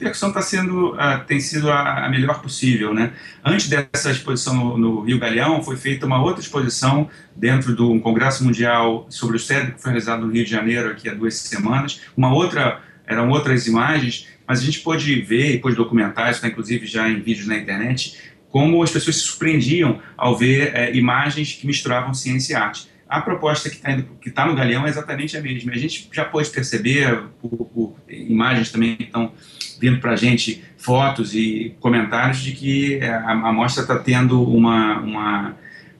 Repercussão 0.00 0.32
tá 0.32 0.40
sendo, 0.40 0.94
uh, 0.94 1.24
tem 1.26 1.38
sido 1.38 1.70
a, 1.70 2.06
a, 2.06 2.08
melhor 2.08 2.40
possível. 2.40 2.94
Né? 2.94 3.12
Antes 3.44 3.68
dessa 3.68 4.10
exposição 4.10 4.54
no, 4.54 4.78
no, 4.78 5.00
Rio 5.02 5.18
Galeão, 5.18 5.62
foi 5.62 5.76
feita 5.76 6.06
uma 6.06 6.22
outra 6.22 6.40
exposição 6.40 7.08
dentro 7.36 7.76
do 7.76 7.92
um 7.92 8.00
Congresso 8.00 8.42
Mundial 8.42 9.06
sobre 9.10 9.36
o 9.36 9.38
Cérebro, 9.38 9.74
que 9.74 9.82
foi 9.82 9.92
realizado 9.92 10.26
no 10.26 10.32
Rio 10.32 10.44
de 10.44 10.50
Janeiro 10.50 10.90
aqui 10.90 11.08
há 11.08 11.14
duas 11.14 11.34
semanas. 11.34 12.00
Uma 12.16 12.32
outra, 12.32 12.80
eram 13.06 13.28
outras 13.28 13.66
imagens, 13.66 14.26
mas 14.46 14.60
a 14.60 14.64
gente 14.64 14.80
pôde 14.80 15.20
ver 15.20 15.54
e 15.54 15.58
pôde 15.58 15.76
documentar, 15.76 16.30
isso 16.30 16.38
está 16.38 16.48
inclusive 16.48 16.86
já 16.86 17.08
em 17.08 17.20
vídeos 17.20 17.46
na 17.46 17.56
internet, 17.56 18.18
como 18.48 18.82
as 18.82 18.90
pessoas 18.90 19.16
se 19.16 19.22
surpreendiam 19.22 20.00
ao 20.16 20.36
ver 20.36 20.74
é, 20.74 20.96
imagens 20.96 21.52
que 21.52 21.66
misturavam 21.66 22.12
ciência 22.14 22.54
e 22.54 22.56
arte 22.56 22.89
a 23.10 23.20
proposta 23.20 23.68
que 23.68 23.76
está 23.76 23.90
tá 24.32 24.46
no 24.46 24.54
Galeão 24.54 24.86
é 24.86 24.88
exatamente 24.88 25.36
a 25.36 25.40
mesma. 25.40 25.72
A 25.72 25.76
gente 25.76 26.08
já 26.12 26.24
pode 26.24 26.48
perceber, 26.48 27.24
por, 27.40 27.66
por 27.66 27.96
imagens 28.08 28.70
também 28.70 28.96
estão 29.00 29.32
vindo 29.80 29.98
para 29.98 30.12
a 30.12 30.16
gente, 30.16 30.62
fotos 30.78 31.34
e 31.34 31.74
comentários, 31.80 32.38
de 32.38 32.52
que 32.52 33.02
a, 33.02 33.32
a 33.32 33.52
mostra 33.52 33.82
está 33.82 33.98
tendo 33.98 34.40
uma, 34.40 35.00
uma, 35.00 35.56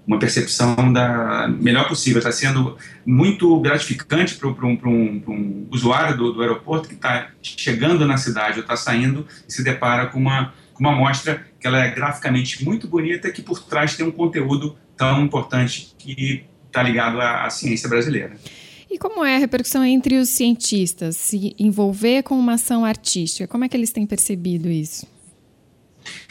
uma, 0.06 0.18
percepção 0.20 0.92
da 0.92 1.48
melhor 1.48 1.88
possível. 1.88 2.18
Está 2.18 2.30
sendo 2.30 2.78
muito 3.04 3.58
gratificante 3.58 4.36
para 4.36 4.48
um, 4.48 4.78
um, 4.84 5.22
um, 5.26 5.68
usuário 5.72 6.16
do, 6.16 6.32
do 6.32 6.42
aeroporto 6.42 6.88
que 6.88 6.94
está 6.94 7.30
chegando 7.42 8.06
na 8.06 8.18
cidade 8.18 8.58
ou 8.58 8.62
está 8.62 8.76
saindo 8.76 9.26
e 9.48 9.52
se 9.52 9.64
depara 9.64 10.06
com 10.06 10.20
uma, 10.20 10.54
com 10.72 10.84
uma 10.84 10.92
mostra 10.92 11.44
que 11.58 11.66
ela 11.66 11.84
é 11.84 11.90
graficamente 11.90 12.64
muito 12.64 12.86
bonita 12.86 13.32
que 13.32 13.42
por 13.42 13.60
trás 13.60 13.96
tem 13.96 14.06
um 14.06 14.12
conteúdo 14.12 14.76
tão 14.96 15.24
importante 15.24 15.94
que 15.98 16.44
está 16.70 16.82
ligado 16.82 17.20
à, 17.20 17.44
à 17.44 17.50
ciência 17.50 17.88
brasileira. 17.88 18.32
E 18.90 18.98
como 18.98 19.24
é 19.24 19.36
a 19.36 19.38
repercussão 19.38 19.84
entre 19.84 20.16
os 20.16 20.30
cientistas 20.30 21.16
se 21.16 21.54
envolver 21.58 22.22
com 22.24 22.36
uma 22.36 22.54
ação 22.54 22.84
artística? 22.84 23.46
Como 23.46 23.64
é 23.64 23.68
que 23.68 23.76
eles 23.76 23.92
têm 23.92 24.04
percebido 24.04 24.68
isso? 24.68 25.06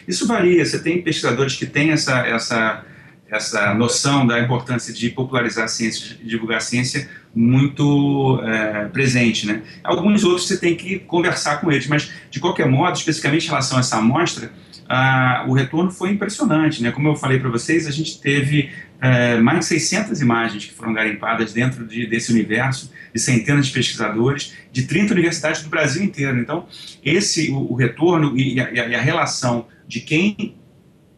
Isso 0.05 0.27
varia. 0.27 0.65
Você 0.65 0.79
tem 0.79 1.01
pesquisadores 1.01 1.55
que 1.55 1.65
têm 1.65 1.91
essa, 1.91 2.19
essa, 2.27 2.85
essa 3.31 3.73
noção 3.75 4.27
da 4.27 4.39
importância 4.39 4.93
de 4.93 5.09
popularizar 5.09 5.65
a 5.65 5.67
ciência, 5.69 6.17
de 6.17 6.25
divulgar 6.25 6.57
a 6.57 6.61
ciência 6.61 7.09
muito 7.33 8.41
é, 8.43 8.85
presente. 8.87 9.47
Né? 9.47 9.61
Alguns 9.81 10.25
outros 10.25 10.47
você 10.47 10.57
tem 10.57 10.75
que 10.75 10.99
conversar 10.99 11.61
com 11.61 11.71
eles, 11.71 11.87
mas 11.87 12.11
de 12.29 12.41
qualquer 12.41 12.67
modo, 12.67 12.97
especificamente 12.97 13.45
em 13.45 13.49
relação 13.49 13.77
a 13.77 13.79
essa 13.79 13.97
amostra, 13.97 14.51
ah, 14.89 15.45
o 15.47 15.53
retorno 15.53 15.91
foi 15.91 16.09
impressionante. 16.09 16.81
Né? 16.81 16.91
Como 16.91 17.07
eu 17.07 17.15
falei 17.15 17.39
para 17.39 17.49
vocês, 17.49 17.85
a 17.85 17.91
gente 17.91 18.19
teve 18.19 18.71
é, 18.99 19.39
mais 19.39 19.59
de 19.59 19.65
600 19.65 20.19
imagens 20.19 20.65
que 20.65 20.73
foram 20.73 20.93
garimpadas 20.93 21.53
dentro 21.53 21.85
de, 21.85 22.07
desse 22.07 22.31
universo, 22.31 22.91
de 23.13 23.21
centenas 23.21 23.67
de 23.67 23.73
pesquisadores, 23.73 24.55
de 24.71 24.87
30 24.87 25.13
universidades 25.13 25.61
do 25.61 25.69
Brasil 25.69 26.03
inteiro. 26.03 26.39
Então, 26.39 26.67
esse 27.05 27.51
o, 27.51 27.71
o 27.71 27.75
retorno 27.75 28.35
e 28.35 28.59
a, 28.59 28.71
e 28.71 28.95
a, 28.95 28.99
relação 28.99 29.67
de 29.87 29.99
quem 29.99 30.55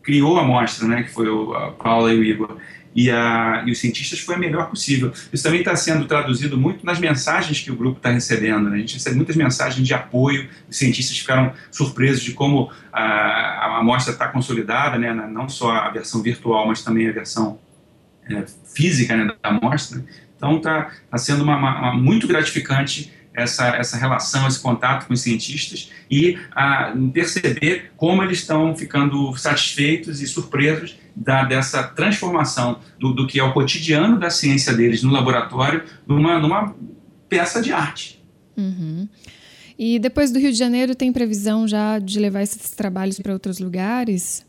criou 0.03 0.37
a 0.37 0.41
amostra, 0.41 0.85
né, 0.85 1.03
que 1.03 1.09
foi 1.11 1.29
o, 1.29 1.53
a 1.53 1.71
Paula 1.71 2.13
e 2.13 2.19
o 2.19 2.23
Igor, 2.23 2.57
e, 2.95 3.09
a, 3.09 3.63
e 3.65 3.71
os 3.71 3.79
cientistas 3.79 4.19
foi 4.19 4.35
a 4.35 4.37
melhor 4.37 4.69
possível. 4.69 5.11
Isso 5.31 5.43
também 5.43 5.59
está 5.59 5.75
sendo 5.75 6.05
traduzido 6.05 6.57
muito 6.57 6.85
nas 6.85 6.99
mensagens 6.99 7.59
que 7.59 7.71
o 7.71 7.75
grupo 7.75 7.97
está 7.97 8.11
recebendo. 8.11 8.69
Né? 8.69 8.75
A 8.75 8.79
gente 8.79 8.95
recebe 8.95 9.15
muitas 9.15 9.35
mensagens 9.35 9.85
de 9.87 9.93
apoio, 9.93 10.49
os 10.69 10.77
cientistas 10.77 11.17
ficaram 11.17 11.53
surpresos 11.71 12.23
de 12.23 12.33
como 12.33 12.71
a, 12.91 13.01
a 13.01 13.77
amostra 13.79 14.13
está 14.13 14.27
consolidada, 14.27 14.97
né? 14.97 15.13
não 15.13 15.47
só 15.47 15.71
a 15.71 15.89
versão 15.89 16.21
virtual, 16.21 16.67
mas 16.67 16.83
também 16.83 17.07
a 17.07 17.11
versão 17.11 17.59
é, 18.29 18.45
física 18.73 19.15
né, 19.15 19.25
da 19.41 19.49
amostra. 19.49 20.03
Então 20.35 20.57
está 20.57 20.91
tá 21.09 21.17
sendo 21.17 21.43
uma, 21.43 21.55
uma, 21.55 21.93
muito 21.93 22.27
gratificante 22.27 23.13
essa, 23.33 23.75
essa 23.75 23.97
relação, 23.97 24.47
esse 24.47 24.59
contato 24.59 25.07
com 25.07 25.13
os 25.13 25.21
cientistas 25.21 25.91
e 26.09 26.37
a 26.51 26.93
perceber 27.13 27.91
como 27.95 28.21
eles 28.23 28.39
estão 28.39 28.75
ficando 28.75 29.35
satisfeitos 29.37 30.21
e 30.21 30.27
surpresos 30.27 30.97
da, 31.15 31.43
dessa 31.43 31.83
transformação 31.83 32.79
do, 32.99 33.13
do 33.13 33.27
que 33.27 33.39
é 33.39 33.43
o 33.43 33.53
cotidiano 33.53 34.19
da 34.19 34.29
ciência 34.29 34.73
deles 34.73 35.03
no 35.03 35.11
laboratório 35.11 35.83
numa, 36.05 36.39
numa 36.39 36.75
peça 37.29 37.61
de 37.61 37.71
arte. 37.71 38.21
Uhum. 38.57 39.07
E 39.79 39.97
depois 39.97 40.31
do 40.31 40.37
Rio 40.37 40.51
de 40.51 40.57
Janeiro, 40.57 40.93
tem 40.93 41.11
previsão 41.11 41.67
já 41.67 41.97
de 41.97 42.19
levar 42.19 42.43
esses 42.43 42.69
trabalhos 42.71 43.19
para 43.19 43.33
outros 43.33 43.57
lugares? 43.59 44.45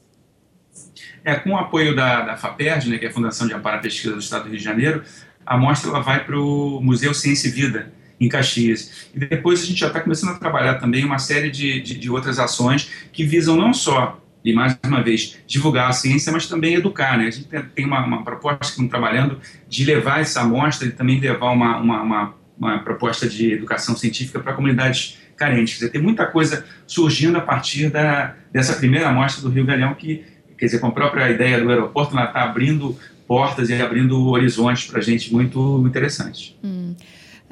É, 1.24 1.36
com 1.36 1.50
o 1.50 1.56
apoio 1.56 1.94
da, 1.94 2.22
da 2.22 2.36
FAPERJ, 2.36 2.90
né, 2.90 2.98
que 2.98 3.06
é 3.06 3.08
a 3.08 3.12
Fundação 3.12 3.46
de 3.46 3.54
Amparo 3.54 3.78
à 3.78 3.80
Pesquisa 3.80 4.12
do 4.12 4.20
Estado 4.20 4.44
do 4.44 4.50
Rio 4.50 4.58
de 4.58 4.64
Janeiro, 4.64 5.02
a 5.46 5.56
mostra 5.56 5.90
ela 5.90 6.00
vai 6.00 6.24
para 6.24 6.38
o 6.38 6.80
Museu 6.82 7.14
Ciência 7.14 7.48
e 7.48 7.50
Vida, 7.50 7.92
em 8.24 8.28
Caxias. 8.28 9.08
E 9.14 9.18
depois 9.18 9.62
a 9.62 9.66
gente 9.66 9.80
já 9.80 9.88
está 9.88 10.00
começando 10.00 10.30
a 10.30 10.38
trabalhar 10.38 10.74
também 10.74 11.04
uma 11.04 11.18
série 11.18 11.50
de, 11.50 11.80
de, 11.80 11.98
de, 11.98 12.10
outras 12.10 12.38
ações 12.38 12.90
que 13.12 13.24
visam 13.24 13.56
não 13.56 13.74
só, 13.74 14.20
e 14.44 14.52
mais 14.52 14.78
uma 14.84 15.02
vez, 15.02 15.38
divulgar 15.46 15.88
a 15.88 15.92
ciência, 15.92 16.32
mas 16.32 16.46
também 16.46 16.74
educar. 16.74 17.18
Né? 17.18 17.26
A 17.26 17.30
gente 17.30 17.48
tem 17.74 17.84
uma, 17.84 18.04
uma 18.04 18.24
proposta 18.24 18.60
que 18.60 18.70
estamos 18.70 18.90
trabalhando 18.90 19.40
de 19.68 19.84
levar 19.84 20.20
essa 20.20 20.40
amostra 20.40 20.86
e 20.86 20.92
também 20.92 21.18
levar 21.18 21.50
uma, 21.50 21.78
uma, 21.78 22.02
uma, 22.02 22.34
uma 22.58 22.78
proposta 22.78 23.28
de 23.28 23.52
educação 23.52 23.96
científica 23.96 24.40
para 24.40 24.52
comunidades 24.52 25.18
carentes. 25.36 25.74
Quer 25.74 25.86
dizer, 25.86 25.90
tem 25.90 26.02
muita 26.02 26.26
coisa 26.26 26.64
surgindo 26.86 27.36
a 27.38 27.40
partir 27.40 27.90
da, 27.90 28.34
dessa 28.52 28.74
primeira 28.74 29.08
amostra 29.08 29.42
do 29.42 29.48
Rio 29.48 29.64
Galeão 29.64 29.94
que, 29.94 30.24
quer 30.56 30.66
dizer, 30.66 30.78
com 30.78 30.86
a 30.88 30.92
própria 30.92 31.28
ideia 31.30 31.60
do 31.60 31.68
aeroporto, 31.68 32.16
ela 32.16 32.26
está 32.26 32.44
abrindo 32.44 32.96
portas 33.26 33.70
e 33.70 33.74
abrindo 33.74 34.28
horizontes 34.28 34.88
para 34.88 34.98
a 34.98 35.02
gente 35.02 35.32
muito 35.32 35.82
interessantes. 35.86 36.54
Hum. 36.62 36.94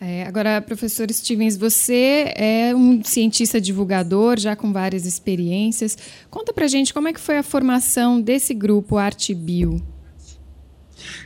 É, 0.00 0.22
agora, 0.26 0.62
professor 0.62 1.12
Stevens, 1.12 1.58
você 1.58 2.32
é 2.34 2.74
um 2.74 3.04
cientista 3.04 3.60
divulgador, 3.60 4.38
já 4.38 4.56
com 4.56 4.72
várias 4.72 5.04
experiências. 5.04 5.98
Conta 6.30 6.54
pra 6.54 6.66
gente 6.66 6.94
como 6.94 7.08
é 7.08 7.12
que 7.12 7.20
foi 7.20 7.36
a 7.36 7.42
formação 7.42 8.18
desse 8.18 8.54
grupo 8.54 8.96
Arte 8.96 9.34
Bio. 9.34 9.82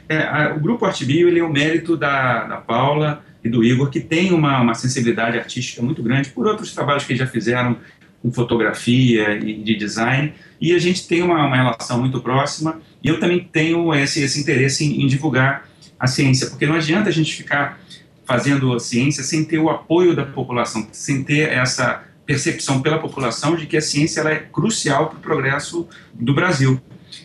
É, 0.08 0.52
o 0.52 0.60
grupo 0.60 0.84
Arte 0.84 1.04
Bio 1.04 1.28
ele 1.28 1.38
é 1.38 1.44
o 1.44 1.52
mérito 1.52 1.96
da, 1.96 2.44
da 2.44 2.56
Paula 2.56 3.24
e 3.44 3.48
do 3.48 3.62
Igor, 3.62 3.90
que 3.90 4.00
tem 4.00 4.32
uma, 4.32 4.60
uma 4.60 4.74
sensibilidade 4.74 5.38
artística 5.38 5.80
muito 5.80 6.02
grande 6.02 6.30
por 6.30 6.44
outros 6.44 6.74
trabalhos 6.74 7.04
que 7.04 7.14
já 7.14 7.28
fizeram 7.28 7.78
com 8.20 8.32
fotografia 8.32 9.36
e 9.36 9.62
de 9.62 9.76
design, 9.76 10.32
e 10.58 10.74
a 10.74 10.78
gente 10.78 11.06
tem 11.06 11.22
uma, 11.22 11.46
uma 11.46 11.56
relação 11.56 12.00
muito 12.00 12.20
próxima, 12.20 12.80
e 13.02 13.08
eu 13.08 13.20
também 13.20 13.46
tenho 13.52 13.94
esse, 13.94 14.22
esse 14.22 14.40
interesse 14.40 14.82
em, 14.82 15.02
em 15.02 15.06
divulgar 15.06 15.68
a 15.98 16.06
ciência, 16.06 16.48
porque 16.48 16.66
não 16.66 16.74
adianta 16.74 17.10
a 17.10 17.12
gente 17.12 17.34
ficar 17.34 17.78
fazendo 18.24 18.78
ciência 18.80 19.22
sem 19.22 19.44
ter 19.44 19.58
o 19.58 19.68
apoio 19.68 20.14
da 20.14 20.24
população, 20.24 20.86
sem 20.92 21.22
ter 21.22 21.50
essa 21.50 22.04
percepção 22.26 22.80
pela 22.80 22.98
população 22.98 23.54
de 23.54 23.66
que 23.66 23.76
a 23.76 23.82
ciência 23.82 24.20
ela 24.20 24.30
é 24.30 24.36
crucial 24.36 25.08
para 25.08 25.18
o 25.18 25.20
progresso 25.20 25.86
do 26.14 26.34
Brasil. 26.34 26.80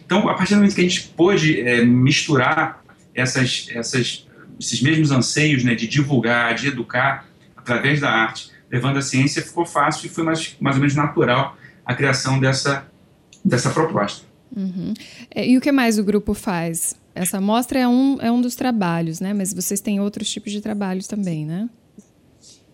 Então, 0.05 0.27
a 0.27 0.33
partir 0.33 0.53
do 0.53 0.57
momento 0.57 0.75
que 0.75 0.81
a 0.81 0.83
gente 0.83 1.03
pôde 1.15 1.61
é, 1.61 1.83
misturar 1.85 2.83
essas, 3.15 3.67
essas, 3.71 4.27
esses 4.59 4.81
mesmos 4.81 5.11
anseios 5.11 5.63
né, 5.63 5.73
de 5.73 5.87
divulgar, 5.87 6.55
de 6.55 6.67
educar 6.67 7.25
através 7.55 7.99
da 7.99 8.09
arte, 8.09 8.51
levando 8.71 8.97
a 8.97 9.01
ciência, 9.01 9.41
ficou 9.41 9.65
fácil 9.65 10.07
e 10.07 10.09
foi 10.09 10.23
mais, 10.23 10.55
mais 10.59 10.75
ou 10.75 10.81
menos 10.81 10.95
natural 10.95 11.57
a 11.85 11.95
criação 11.95 12.39
dessa, 12.39 12.85
dessa 13.43 13.69
proposta. 13.69 14.25
Uhum. 14.55 14.93
É, 15.33 15.47
e 15.47 15.57
o 15.57 15.61
que 15.61 15.71
mais 15.71 15.97
o 15.97 16.03
grupo 16.03 16.33
faz? 16.33 16.95
Essa 17.19 17.37
amostra 17.37 17.77
é 17.77 17.85
um, 17.85 18.17
é 18.21 18.31
um 18.31 18.39
dos 18.39 18.55
trabalhos, 18.55 19.19
né? 19.19 19.33
Mas 19.33 19.53
vocês 19.53 19.81
têm 19.81 19.99
outros 19.99 20.31
tipos 20.31 20.53
de 20.53 20.61
trabalhos 20.61 21.05
também, 21.05 21.45
né? 21.45 21.69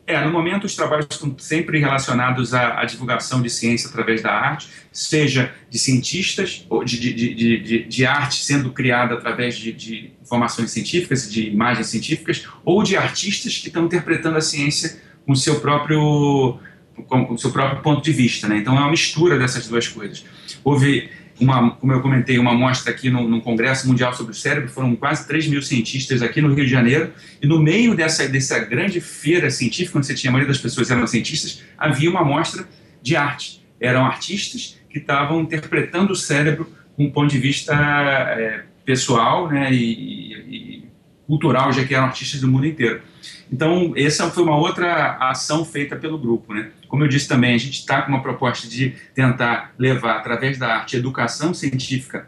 É, 0.05 0.23
no 0.23 0.31
momento 0.31 0.65
os 0.65 0.75
trabalhos 0.75 1.07
estão 1.09 1.35
sempre 1.39 1.79
relacionados 1.79 2.53
à, 2.53 2.79
à, 2.79 2.85
divulgação 2.85 3.41
de 3.41 3.49
ciência 3.49 3.89
através 3.89 4.21
da 4.21 4.31
arte, 4.31 4.69
seja 4.91 5.51
de 5.67 5.79
cientistas, 5.79 6.63
ou 6.69 6.85
de, 6.85 6.99
de, 6.99 7.13
de, 7.15 7.59
de, 7.59 7.83
de 7.85 8.05
arte 8.05 8.45
sendo 8.45 8.71
criada 8.71 9.15
através 9.15 9.57
de, 9.57 9.71
de 9.71 10.11
informações 10.21 10.69
científicas, 10.69 11.27
de 11.27 11.49
imagens 11.49 11.87
científicas, 11.87 12.47
ou 12.63 12.83
de 12.83 12.95
artistas 12.95 13.57
que 13.57 13.69
estão 13.69 13.85
interpretando 13.85 14.37
a 14.37 14.41
ciência 14.41 15.01
com 15.25 15.31
o 15.31 15.35
seu 15.35 15.59
próprio, 15.59 16.59
com 17.07 17.33
o 17.33 17.37
seu 17.39 17.49
próprio 17.51 17.81
ponto 17.81 18.03
de 18.03 18.11
vista. 18.11 18.47
Né? 18.47 18.57
Então 18.57 18.77
é 18.77 18.79
uma 18.79 18.91
mistura 18.91 19.39
dessas 19.39 19.67
duas 19.67 19.87
coisas. 19.87 20.23
Houve 20.63 21.09
uma, 21.39 21.71
como 21.71 21.91
eu 21.91 22.01
comentei, 22.01 22.37
uma 22.37 22.53
mostra 22.53 22.91
aqui 22.91 23.09
no, 23.09 23.27
no, 23.27 23.41
Congresso 23.41 23.87
Mundial 23.87 24.13
sobre 24.13 24.31
o 24.31 24.35
Cérebro, 24.35 24.69
foram 24.69 24.95
quase 24.95 25.27
3 25.27 25.47
mil 25.47 25.61
cientistas 25.61 26.21
aqui 26.21 26.41
no 26.41 26.53
Rio 26.53 26.65
de 26.65 26.71
Janeiro, 26.71 27.11
e 27.41 27.47
no 27.47 27.61
meio 27.61 27.95
dessa, 27.95 28.27
dessa 28.27 28.59
grande 28.59 29.01
feira 29.01 29.49
científica, 29.49 29.97
onde 29.97 30.07
você 30.07 30.13
tinha 30.13 30.31
a 30.31 30.33
maioria 30.33 30.51
das 30.51 30.61
pessoas 30.61 30.89
eram 30.89 31.05
cientistas, 31.05 31.61
havia 31.77 32.09
uma 32.09 32.23
mostra 32.23 32.67
de 33.01 33.15
arte. 33.15 33.63
Eram 33.79 34.05
artistas 34.05 34.77
que 34.89 34.99
estavam 34.99 35.41
interpretando 35.41 36.11
o 36.11 36.15
cérebro 36.15 36.69
com 36.95 37.03
um 37.03 37.11
ponto 37.11 37.29
de 37.29 37.37
vista 37.37 37.73
é, 37.75 38.63
pessoal 38.85 39.49
né, 39.49 39.73
e, 39.73 40.33
e 40.33 40.83
cultural, 41.27 41.73
já 41.73 41.83
que 41.83 41.93
eram 41.93 42.05
artistas 42.05 42.39
do 42.39 42.47
mundo 42.47 42.65
inteiro. 42.65 43.01
Então, 43.51 43.93
essa 43.95 44.29
foi 44.29 44.43
uma 44.43 44.57
outra 44.57 45.17
ação 45.19 45.63
feita 45.63 45.95
pelo 45.95 46.17
grupo. 46.17 46.53
Né? 46.53 46.71
Como 46.87 47.03
eu 47.03 47.07
disse 47.07 47.27
também, 47.27 47.53
a 47.53 47.57
gente 47.57 47.79
está 47.79 48.01
com 48.01 48.09
uma 48.09 48.21
proposta 48.21 48.67
de 48.67 48.95
tentar 49.13 49.73
levar, 49.77 50.17
através 50.17 50.57
da 50.57 50.67
arte, 50.67 50.97
educação 50.97 51.53
científica 51.53 52.27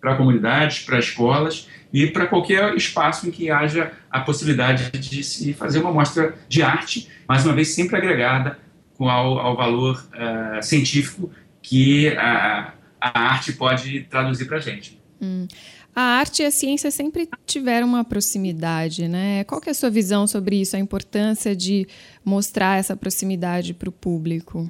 para 0.00 0.16
comunidades, 0.16 0.80
para 0.80 0.98
escolas 0.98 1.68
e 1.92 2.06
para 2.06 2.26
qualquer 2.26 2.74
espaço 2.76 3.26
em 3.26 3.30
que 3.30 3.50
haja 3.50 3.92
a 4.10 4.20
possibilidade 4.20 4.90
de 4.98 5.24
se 5.24 5.54
fazer 5.54 5.80
uma 5.80 5.92
mostra 5.92 6.34
de 6.48 6.62
arte, 6.62 7.08
mais 7.26 7.44
uma 7.44 7.54
vez 7.54 7.74
sempre 7.74 7.96
agregada 7.96 8.58
ao, 8.98 9.38
ao 9.38 9.56
valor 9.56 10.06
uh, 10.12 10.62
científico 10.62 11.30
que 11.62 12.08
a, 12.16 12.74
a 13.00 13.20
arte 13.20 13.52
pode 13.54 14.00
traduzir 14.02 14.44
para 14.46 14.58
a 14.58 14.60
gente. 14.60 15.00
Hum. 15.20 15.48
A 15.94 16.02
arte 16.02 16.42
e 16.42 16.46
a 16.46 16.50
ciência 16.50 16.90
sempre 16.90 17.28
tiveram 17.46 17.86
uma 17.86 18.04
proximidade, 18.04 19.06
né? 19.06 19.44
Qual 19.44 19.60
que 19.60 19.68
é 19.68 19.72
a 19.72 19.74
sua 19.74 19.90
visão 19.90 20.26
sobre 20.26 20.60
isso, 20.60 20.74
a 20.74 20.78
importância 20.78 21.54
de 21.54 21.86
mostrar 22.24 22.78
essa 22.78 22.96
proximidade 22.96 23.72
para 23.72 23.88
o 23.88 23.92
público? 23.92 24.68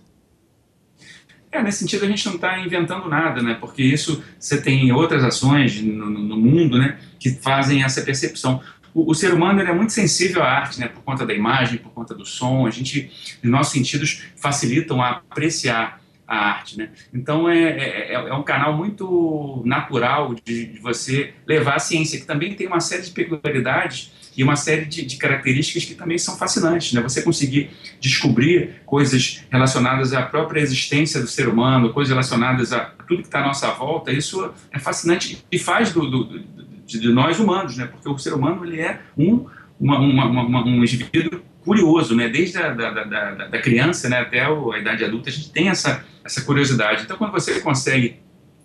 É, 1.50 1.62
nesse 1.62 1.78
sentido 1.78 2.04
a 2.04 2.08
gente 2.08 2.26
não 2.26 2.34
está 2.34 2.58
inventando 2.58 3.08
nada, 3.08 3.40
né? 3.40 3.54
Porque 3.54 3.82
isso 3.82 4.22
você 4.38 4.60
tem 4.60 4.92
outras 4.92 5.24
ações 5.24 5.80
no, 5.80 6.10
no 6.10 6.36
mundo, 6.36 6.76
né? 6.76 6.98
Que 7.18 7.30
fazem 7.30 7.82
essa 7.82 8.02
percepção. 8.02 8.60
O, 8.92 9.10
o, 9.10 9.14
ser 9.14 9.32
humano 9.32 9.62
é 9.62 9.72
muito 9.72 9.92
sensível 9.92 10.42
à 10.42 10.46
arte, 10.46 10.78
né? 10.78 10.88
Por 10.88 11.02
conta 11.02 11.24
da 11.24 11.32
imagem, 11.32 11.78
por 11.78 11.92
conta 11.92 12.14
do 12.14 12.26
som. 12.26 12.66
A 12.66 12.70
gente, 12.70 13.10
os 13.42 13.48
nossos 13.48 13.72
sentidos 13.72 14.24
facilitam 14.36 15.00
a 15.00 15.22
apreciar 15.30 16.03
a 16.34 16.46
arte, 16.48 16.76
né? 16.78 16.90
Então 17.12 17.48
é, 17.48 17.62
é, 17.62 18.12
é, 18.12 18.14
é 18.14 18.34
um 18.34 18.42
canal 18.42 18.76
muito 18.76 19.62
natural 19.64 20.34
de, 20.34 20.66
de, 20.66 20.78
você 20.80 21.34
levar 21.46 21.76
a 21.76 21.78
ciência, 21.78 22.18
que 22.18 22.26
também 22.26 22.54
tem 22.54 22.66
uma 22.66 22.80
série 22.80 23.02
de 23.02 23.10
peculiaridades 23.10 24.12
e 24.36 24.42
uma 24.42 24.56
série 24.56 24.84
de, 24.84 25.04
de, 25.04 25.16
características 25.16 25.84
que 25.84 25.94
também 25.94 26.18
são 26.18 26.36
fascinantes, 26.36 26.92
né? 26.92 27.00
Você 27.02 27.22
conseguir 27.22 27.70
descobrir 28.00 28.82
coisas 28.84 29.44
relacionadas 29.50 30.12
à 30.12 30.22
própria 30.22 30.60
existência 30.60 31.20
do 31.20 31.28
ser 31.28 31.48
humano, 31.48 31.92
coisas 31.92 32.10
relacionadas 32.10 32.72
a 32.72 32.80
tudo 33.06 33.22
que 33.22 33.28
está 33.28 33.40
à 33.40 33.46
nossa 33.46 33.70
volta, 33.70 34.12
isso 34.12 34.52
é 34.72 34.78
fascinante 34.78 35.44
e 35.52 35.58
faz 35.58 35.92
do, 35.92 36.10
do, 36.10 36.40
de, 36.84 37.08
nós 37.10 37.38
humanos, 37.38 37.76
né? 37.76 37.86
Porque 37.86 38.08
o 38.08 38.18
ser 38.18 38.32
humano 38.32 38.64
ele 38.64 38.80
é 38.80 39.00
um 39.16 39.46
uma, 39.78 39.98
uma, 39.98 40.26
uma, 40.26 40.64
um 40.64 40.82
indivíduo 40.82 41.42
curioso, 41.64 42.14
né? 42.14 42.28
Desde 42.28 42.58
a 42.58 42.70
da, 42.70 42.90
da, 42.90 43.04
da, 43.04 43.30
da 43.48 43.58
criança, 43.60 44.08
né, 44.08 44.18
até 44.18 44.40
a 44.44 44.78
idade 44.78 45.04
adulta, 45.04 45.30
a 45.30 45.32
gente 45.32 45.50
tem 45.50 45.68
essa 45.68 46.04
essa 46.24 46.40
curiosidade. 46.40 47.02
Então, 47.02 47.18
quando 47.18 47.32
você 47.32 47.60
consegue 47.60 48.16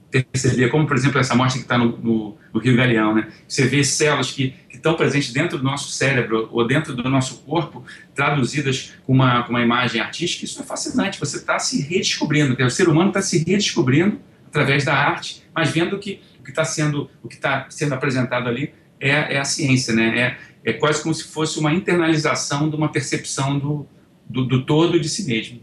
perceber, 0.10 0.70
como 0.70 0.88
por 0.88 0.96
exemplo 0.96 1.20
essa 1.20 1.34
amostra 1.34 1.60
que 1.60 1.66
está 1.66 1.78
no, 1.78 1.98
no, 1.98 2.38
no, 2.54 2.60
Rio 2.60 2.76
Galeão, 2.76 3.14
né? 3.14 3.28
Você 3.48 3.68
vê 3.68 3.84
células 3.84 4.32
que, 4.32 4.56
estão 4.74 4.96
presentes 4.96 5.34
dentro 5.34 5.58
do 5.58 5.64
nosso 5.64 5.92
cérebro 5.92 6.48
ou 6.54 6.66
dentro 6.66 6.96
do 6.96 7.10
nosso 7.10 7.40
corpo, 7.42 7.84
traduzidas 8.16 8.94
com 9.06 9.12
uma, 9.12 9.44
com 9.44 9.50
uma 9.50 9.62
imagem 9.62 10.00
artística, 10.00 10.46
isso 10.46 10.62
é 10.62 10.64
fascinante. 10.64 11.20
Você 11.20 11.36
está 11.36 11.60
se 11.60 11.82
redescobrindo, 11.82 12.56
o 12.64 12.70
ser 12.70 12.88
humano 12.88 13.10
está 13.10 13.22
se 13.22 13.40
redescobrindo 13.40 14.18
através 14.48 14.86
da 14.86 14.94
arte, 14.96 15.44
mas 15.54 15.70
vendo 15.70 16.00
que 16.00 16.22
o 16.40 16.44
que 16.44 16.50
está 16.50 16.64
sendo 16.64 17.12
o 17.22 17.28
que 17.28 17.36
está 17.36 17.66
sendo 17.70 17.94
apresentado 17.94 18.48
ali 18.48 18.74
é, 19.02 19.36
é 19.36 19.38
a 19.38 19.44
ciência, 19.44 19.94
né? 19.94 20.18
É, 20.18 20.38
é 20.64 20.74
quase 20.74 21.02
como 21.02 21.14
se 21.14 21.24
fosse 21.24 21.60
uma 21.60 21.74
internalização 21.74 22.70
de 22.70 22.76
uma 22.76 22.92
percepção 22.92 23.58
do, 23.58 23.88
do, 24.28 24.46
do 24.46 24.66
todo 24.66 25.00
de 25.00 25.10
si 25.10 25.26
mesmo. 25.26 25.62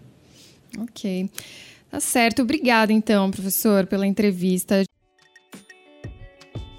Ok. 0.78 1.30
Tá 1.90 2.00
certo. 2.00 2.42
Obrigada, 2.42 2.92
então, 2.92 3.30
professor, 3.30 3.86
pela 3.86 4.06
entrevista. 4.06 4.84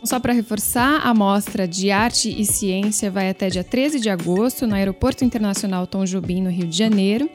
Só 0.03 0.19
para 0.19 0.33
reforçar, 0.33 1.01
a 1.05 1.13
mostra 1.13 1.67
de 1.67 1.91
arte 1.91 2.29
e 2.29 2.45
ciência 2.45 3.11
vai 3.11 3.29
até 3.29 3.49
dia 3.49 3.63
13 3.63 3.99
de 3.99 4.09
agosto 4.09 4.65
no 4.65 4.73
Aeroporto 4.75 5.25
Internacional 5.25 5.85
Tom 5.85 6.05
Jobim, 6.05 6.41
no 6.41 6.49
Rio 6.49 6.67
de 6.67 6.77
Janeiro. 6.77 7.29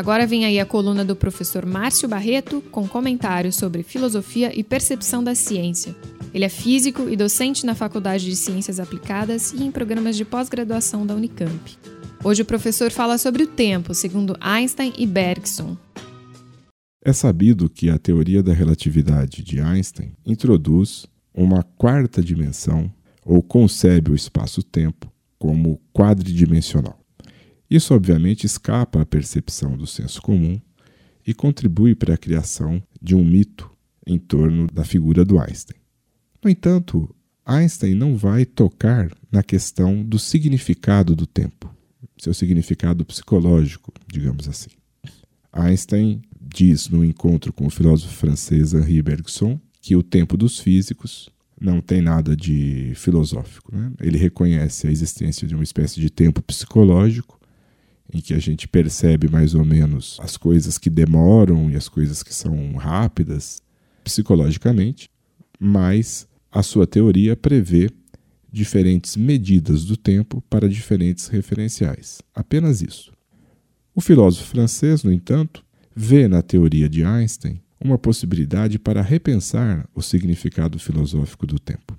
Agora 0.00 0.26
vem 0.26 0.46
aí 0.46 0.58
a 0.58 0.64
coluna 0.64 1.04
do 1.04 1.14
professor 1.14 1.66
Márcio 1.66 2.08
Barreto 2.08 2.62
com 2.70 2.88
comentários 2.88 3.54
sobre 3.56 3.82
filosofia 3.82 4.50
e 4.58 4.64
percepção 4.64 5.22
da 5.22 5.34
ciência. 5.34 5.94
Ele 6.32 6.46
é 6.46 6.48
físico 6.48 7.06
e 7.06 7.14
docente 7.14 7.66
na 7.66 7.74
Faculdade 7.74 8.24
de 8.24 8.34
Ciências 8.34 8.80
Aplicadas 8.80 9.52
e 9.52 9.62
em 9.62 9.70
programas 9.70 10.16
de 10.16 10.24
pós-graduação 10.24 11.04
da 11.04 11.14
Unicamp. 11.14 11.76
Hoje 12.24 12.40
o 12.40 12.46
professor 12.46 12.90
fala 12.90 13.18
sobre 13.18 13.42
o 13.42 13.46
tempo, 13.46 13.92
segundo 13.92 14.34
Einstein 14.40 14.94
e 14.96 15.06
Bergson. 15.06 15.76
É 17.04 17.12
sabido 17.12 17.68
que 17.68 17.90
a 17.90 17.98
teoria 17.98 18.42
da 18.42 18.54
relatividade 18.54 19.42
de 19.42 19.60
Einstein 19.60 20.14
introduz 20.24 21.04
uma 21.34 21.62
quarta 21.62 22.22
dimensão 22.22 22.90
ou 23.22 23.42
concebe 23.42 24.10
o 24.10 24.14
espaço-tempo 24.14 25.12
como 25.38 25.78
quadridimensional. 25.92 26.99
Isso, 27.70 27.94
obviamente, 27.94 28.44
escapa 28.44 29.00
à 29.00 29.06
percepção 29.06 29.76
do 29.76 29.86
senso 29.86 30.20
comum 30.20 30.60
e 31.24 31.32
contribui 31.32 31.94
para 31.94 32.14
a 32.14 32.18
criação 32.18 32.82
de 33.00 33.14
um 33.14 33.24
mito 33.24 33.70
em 34.04 34.18
torno 34.18 34.66
da 34.66 34.84
figura 34.84 35.24
do 35.24 35.38
Einstein. 35.38 35.78
No 36.42 36.50
entanto, 36.50 37.14
Einstein 37.46 37.94
não 37.94 38.16
vai 38.16 38.44
tocar 38.44 39.10
na 39.30 39.42
questão 39.42 40.02
do 40.02 40.18
significado 40.18 41.14
do 41.14 41.26
tempo, 41.26 41.72
seu 42.18 42.34
significado 42.34 43.04
psicológico, 43.04 43.92
digamos 44.10 44.48
assim. 44.48 44.70
Einstein 45.52 46.22
diz 46.40 46.88
no 46.88 47.04
encontro 47.04 47.52
com 47.52 47.66
o 47.66 47.70
filósofo 47.70 48.12
francês 48.14 48.74
Henri 48.74 49.00
Bergson 49.00 49.60
que 49.80 49.94
o 49.94 50.02
tempo 50.02 50.36
dos 50.36 50.58
físicos 50.58 51.30
não 51.60 51.80
tem 51.80 52.00
nada 52.00 52.36
de 52.36 52.92
filosófico. 52.96 53.74
Né? 53.74 53.92
Ele 54.00 54.18
reconhece 54.18 54.86
a 54.86 54.90
existência 54.90 55.46
de 55.46 55.54
uma 55.54 55.64
espécie 55.64 56.00
de 56.00 56.10
tempo 56.10 56.42
psicológico 56.42 57.39
em 58.12 58.20
que 58.20 58.34
a 58.34 58.38
gente 58.38 58.66
percebe 58.66 59.28
mais 59.28 59.54
ou 59.54 59.64
menos 59.64 60.18
as 60.20 60.36
coisas 60.36 60.78
que 60.78 60.90
demoram 60.90 61.70
e 61.70 61.76
as 61.76 61.88
coisas 61.88 62.22
que 62.22 62.34
são 62.34 62.74
rápidas 62.74 63.62
psicologicamente, 64.02 65.08
mas 65.58 66.26
a 66.50 66.62
sua 66.62 66.86
teoria 66.86 67.36
prevê 67.36 67.90
diferentes 68.52 69.16
medidas 69.16 69.84
do 69.84 69.96
tempo 69.96 70.42
para 70.50 70.68
diferentes 70.68 71.28
referenciais. 71.28 72.20
Apenas 72.34 72.82
isso. 72.82 73.12
O 73.94 74.00
filósofo 74.00 74.48
francês, 74.48 75.04
no 75.04 75.12
entanto, 75.12 75.64
vê 75.94 76.26
na 76.26 76.42
teoria 76.42 76.88
de 76.88 77.04
Einstein 77.04 77.60
uma 77.80 77.98
possibilidade 77.98 78.78
para 78.78 79.02
repensar 79.02 79.88
o 79.94 80.02
significado 80.02 80.78
filosófico 80.78 81.46
do 81.46 81.58
tempo. 81.58 81.98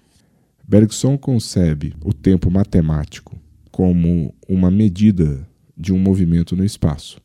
Bergson 0.67 1.17
concebe 1.17 1.93
o 2.03 2.13
tempo 2.13 2.51
matemático 2.51 3.39
como 3.71 4.33
uma 4.47 4.69
medida 4.69 5.47
de 5.81 5.91
um 5.91 5.97
movimento 5.97 6.55
no 6.55 6.63
espaço. 6.63 7.19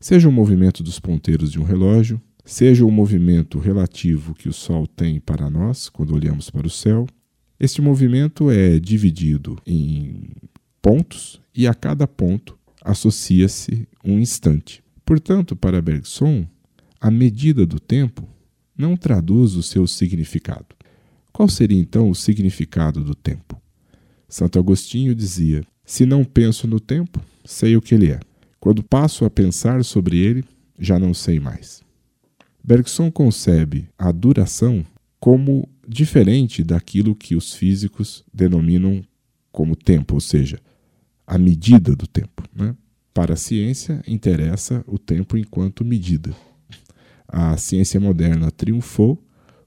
Seja 0.00 0.28
o 0.28 0.32
movimento 0.32 0.82
dos 0.82 0.98
ponteiros 0.98 1.52
de 1.52 1.60
um 1.60 1.62
relógio, 1.62 2.20
seja 2.44 2.84
o 2.84 2.90
movimento 2.90 3.58
relativo 3.58 4.34
que 4.34 4.48
o 4.48 4.52
Sol 4.52 4.86
tem 4.86 5.20
para 5.20 5.48
nós 5.48 5.88
quando 5.88 6.14
olhamos 6.14 6.50
para 6.50 6.66
o 6.66 6.70
céu, 6.70 7.06
este 7.58 7.80
movimento 7.80 8.50
é 8.50 8.78
dividido 8.78 9.56
em 9.66 10.28
pontos 10.82 11.40
e 11.54 11.66
a 11.66 11.72
cada 11.72 12.06
ponto 12.06 12.58
associa-se 12.84 13.88
um 14.04 14.18
instante. 14.18 14.84
Portanto, 15.04 15.56
para 15.56 15.80
Bergson, 15.80 16.46
a 17.00 17.10
medida 17.10 17.64
do 17.64 17.80
tempo 17.80 18.28
não 18.76 18.96
traduz 18.96 19.54
o 19.54 19.62
seu 19.62 19.86
significado. 19.86 20.66
Qual 21.32 21.48
seria 21.48 21.78
então 21.78 22.10
o 22.10 22.14
significado 22.14 23.02
do 23.02 23.14
tempo? 23.14 23.60
Santo 24.28 24.58
Agostinho 24.58 25.14
dizia: 25.14 25.62
Se 25.86 26.04
não 26.04 26.24
penso 26.24 26.66
no 26.66 26.80
tempo, 26.80 27.22
sei 27.44 27.76
o 27.76 27.80
que 27.80 27.94
ele 27.94 28.10
é. 28.10 28.18
Quando 28.58 28.82
passo 28.82 29.24
a 29.24 29.30
pensar 29.30 29.84
sobre 29.84 30.18
ele, 30.18 30.44
já 30.76 30.98
não 30.98 31.14
sei 31.14 31.38
mais. 31.38 31.80
Bergson 32.62 33.08
concebe 33.12 33.88
a 33.96 34.10
duração 34.10 34.84
como 35.20 35.68
diferente 35.86 36.64
daquilo 36.64 37.14
que 37.14 37.36
os 37.36 37.54
físicos 37.54 38.24
denominam 38.34 39.04
como 39.52 39.76
tempo, 39.76 40.14
ou 40.14 40.20
seja, 40.20 40.58
a 41.24 41.38
medida 41.38 41.94
do 41.94 42.08
tempo. 42.08 42.42
Né? 42.52 42.74
Para 43.14 43.34
a 43.34 43.36
ciência, 43.36 44.02
interessa 44.08 44.84
o 44.88 44.98
tempo 44.98 45.38
enquanto 45.38 45.84
medida. 45.84 46.34
A 47.28 47.56
ciência 47.56 48.00
moderna 48.00 48.50
triunfou 48.50 49.22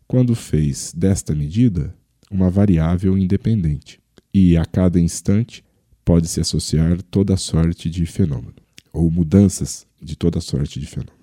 quando 0.05 0.35
fez 0.35 0.93
desta 0.93 1.33
medida 1.33 1.95
uma 2.29 2.49
variável 2.49 3.17
independente 3.17 3.99
e 4.33 4.57
a 4.57 4.65
cada 4.65 4.99
instante 4.99 5.63
pode-se 6.09 6.41
associar 6.41 7.03
toda 7.03 7.37
sorte 7.37 7.87
de 7.87 8.03
fenômeno, 8.07 8.55
ou 8.91 9.11
mudanças 9.11 9.85
de 10.01 10.15
toda 10.15 10.41
sorte 10.41 10.79
de 10.79 10.87
fenômeno. 10.87 11.13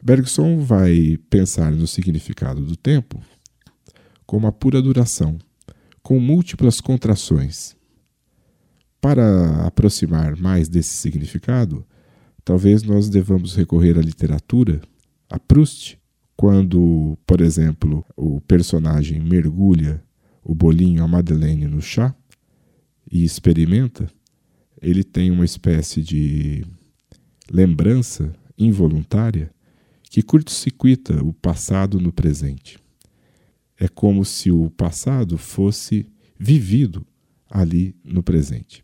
Bergson 0.00 0.60
vai 0.60 1.18
pensar 1.28 1.72
no 1.72 1.88
significado 1.88 2.64
do 2.64 2.76
tempo 2.76 3.20
como 4.24 4.46
a 4.46 4.52
pura 4.52 4.80
duração, 4.80 5.36
com 6.04 6.20
múltiplas 6.20 6.80
contrações. 6.80 7.74
Para 9.00 9.66
aproximar 9.66 10.36
mais 10.36 10.68
desse 10.68 10.94
significado, 10.94 11.84
talvez 12.44 12.84
nós 12.84 13.08
devamos 13.08 13.56
recorrer 13.56 13.98
à 13.98 14.00
literatura, 14.00 14.80
a 15.28 15.36
Proust, 15.36 15.98
quando, 16.36 17.18
por 17.26 17.40
exemplo, 17.40 18.04
o 18.16 18.40
personagem 18.42 19.18
mergulha 19.18 20.00
o 20.44 20.54
bolinho, 20.54 21.02
a 21.02 21.08
Madeleine, 21.08 21.66
no 21.66 21.82
chá, 21.82 22.14
e 23.10 23.24
experimenta, 23.24 24.10
ele 24.80 25.02
tem 25.02 25.30
uma 25.30 25.44
espécie 25.44 26.02
de 26.02 26.64
lembrança 27.50 28.32
involuntária 28.56 29.50
que 30.04 30.22
curto-circuita 30.22 31.22
o 31.24 31.32
passado 31.32 32.00
no 32.00 32.12
presente. 32.12 32.78
É 33.78 33.88
como 33.88 34.24
se 34.24 34.50
o 34.50 34.70
passado 34.70 35.38
fosse 35.38 36.06
vivido 36.38 37.06
ali 37.48 37.94
no 38.04 38.22
presente. 38.22 38.82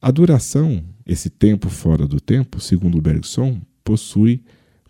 A 0.00 0.10
duração, 0.10 0.84
esse 1.06 1.30
tempo 1.30 1.68
fora 1.68 2.06
do 2.06 2.20
tempo, 2.20 2.60
segundo 2.60 3.00
Bergson, 3.00 3.60
possui 3.82 4.42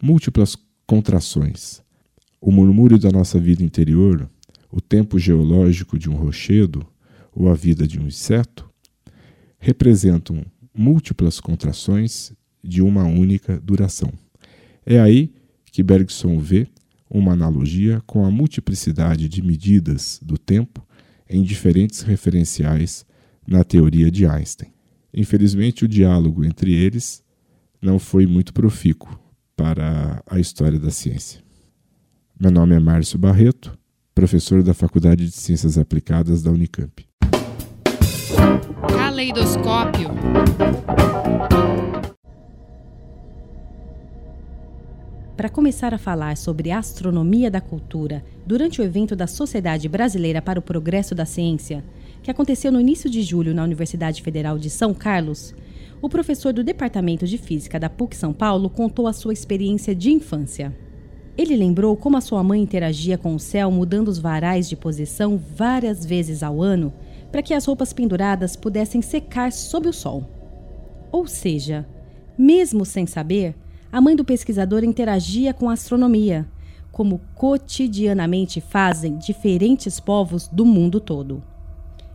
múltiplas 0.02 0.56
contrações. 0.86 1.82
O 2.40 2.50
murmúrio 2.50 2.98
da 2.98 3.10
nossa 3.10 3.38
vida 3.38 3.62
interior, 3.62 4.28
o 4.70 4.80
tempo 4.80 5.18
geológico 5.18 5.98
de 5.98 6.10
um 6.10 6.14
rochedo, 6.14 6.86
ou 7.34 7.50
a 7.50 7.54
vida 7.54 7.86
de 7.86 7.98
um 7.98 8.06
inseto, 8.06 8.70
representam 9.58 10.44
múltiplas 10.72 11.40
contrações 11.40 12.32
de 12.62 12.82
uma 12.82 13.04
única 13.04 13.60
duração. 13.60 14.12
É 14.86 15.00
aí 15.00 15.32
que 15.72 15.82
Bergson 15.82 16.38
vê 16.38 16.68
uma 17.10 17.32
analogia 17.32 18.02
com 18.06 18.24
a 18.24 18.30
multiplicidade 18.30 19.28
de 19.28 19.42
medidas 19.42 20.20
do 20.22 20.38
tempo 20.38 20.86
em 21.28 21.42
diferentes 21.42 22.00
referenciais 22.02 23.04
na 23.46 23.64
teoria 23.64 24.10
de 24.10 24.26
Einstein. 24.26 24.72
Infelizmente, 25.12 25.84
o 25.84 25.88
diálogo 25.88 26.44
entre 26.44 26.72
eles 26.72 27.22
não 27.80 27.98
foi 27.98 28.26
muito 28.26 28.52
profícuo 28.52 29.18
para 29.56 30.22
a 30.26 30.40
história 30.40 30.78
da 30.78 30.90
ciência. 30.90 31.42
Meu 32.38 32.50
nome 32.50 32.74
é 32.74 32.80
Márcio 32.80 33.18
Barreto 33.18 33.78
professor 34.14 34.62
da 34.62 34.72
Faculdade 34.72 35.26
de 35.26 35.32
Ciências 35.32 35.76
Aplicadas 35.76 36.42
da 36.42 36.50
Unicamp. 36.50 37.04
Caleidoscópio. 38.96 40.10
Para 45.36 45.48
começar 45.48 45.92
a 45.92 45.98
falar 45.98 46.36
sobre 46.36 46.70
astronomia 46.70 47.50
da 47.50 47.60
cultura 47.60 48.24
durante 48.46 48.80
o 48.80 48.84
evento 48.84 49.16
da 49.16 49.26
Sociedade 49.26 49.88
Brasileira 49.88 50.40
para 50.40 50.58
o 50.58 50.62
Progresso 50.62 51.14
da 51.14 51.24
Ciência, 51.24 51.84
que 52.22 52.30
aconteceu 52.30 52.70
no 52.70 52.80
início 52.80 53.10
de 53.10 53.22
julho 53.22 53.54
na 53.54 53.64
Universidade 53.64 54.22
Federal 54.22 54.58
de 54.58 54.70
São 54.70 54.94
Carlos, 54.94 55.54
o 56.00 56.08
professor 56.08 56.52
do 56.52 56.62
Departamento 56.62 57.26
de 57.26 57.36
Física 57.36 57.80
da 57.80 57.90
PUC 57.90 58.16
São 58.16 58.32
Paulo 58.32 58.70
contou 58.70 59.06
a 59.06 59.12
sua 59.12 59.32
experiência 59.32 59.94
de 59.94 60.10
infância. 60.10 60.74
Ele 61.36 61.56
lembrou 61.56 61.96
como 61.96 62.16
a 62.16 62.20
sua 62.20 62.44
mãe 62.44 62.62
interagia 62.62 63.18
com 63.18 63.34
o 63.34 63.40
céu 63.40 63.70
mudando 63.70 64.08
os 64.08 64.18
varais 64.18 64.68
de 64.68 64.76
posição 64.76 65.36
várias 65.36 66.06
vezes 66.06 66.42
ao 66.42 66.62
ano 66.62 66.92
para 67.34 67.42
que 67.42 67.52
as 67.52 67.64
roupas 67.64 67.92
penduradas 67.92 68.54
pudessem 68.54 69.02
secar 69.02 69.50
sob 69.50 69.88
o 69.88 69.92
sol. 69.92 70.24
Ou 71.10 71.26
seja, 71.26 71.84
mesmo 72.38 72.84
sem 72.84 73.08
saber, 73.08 73.56
a 73.90 74.00
mãe 74.00 74.14
do 74.14 74.24
pesquisador 74.24 74.84
interagia 74.84 75.52
com 75.52 75.68
a 75.68 75.72
astronomia, 75.72 76.46
como 76.92 77.20
cotidianamente 77.34 78.60
fazem 78.60 79.18
diferentes 79.18 79.98
povos 79.98 80.46
do 80.46 80.64
mundo 80.64 81.00
todo. 81.00 81.42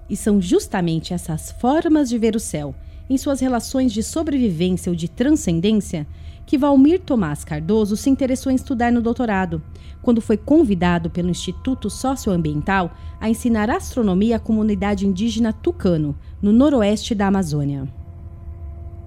E 0.09 0.15
são 0.15 0.41
justamente 0.41 1.13
essas 1.13 1.51
formas 1.51 2.07
de 2.07 2.17
ver 2.17 2.33
o 2.33 2.39
céu, 2.39 2.73
em 3.09 3.17
suas 3.17 3.41
relações 3.41 3.91
de 3.91 4.01
sobrevivência 4.01 4.89
ou 4.89 4.95
de 4.95 5.09
transcendência, 5.09 6.07
que 6.49 6.57
Valmir 6.57 6.99
Tomás 6.99 7.45
Cardoso 7.45 7.95
se 7.95 8.09
interessou 8.09 8.51
em 8.51 8.55
estudar 8.55 8.91
no 8.91 9.03
doutorado, 9.03 9.61
quando 10.01 10.19
foi 10.19 10.35
convidado 10.35 11.07
pelo 11.07 11.29
Instituto 11.29 11.91
Socioambiental 11.91 12.89
a 13.21 13.29
ensinar 13.29 13.69
astronomia 13.69 14.37
à 14.37 14.39
comunidade 14.39 15.05
indígena 15.05 15.53
Tucano, 15.53 16.17
no 16.41 16.51
noroeste 16.51 17.13
da 17.13 17.27
Amazônia. 17.27 17.87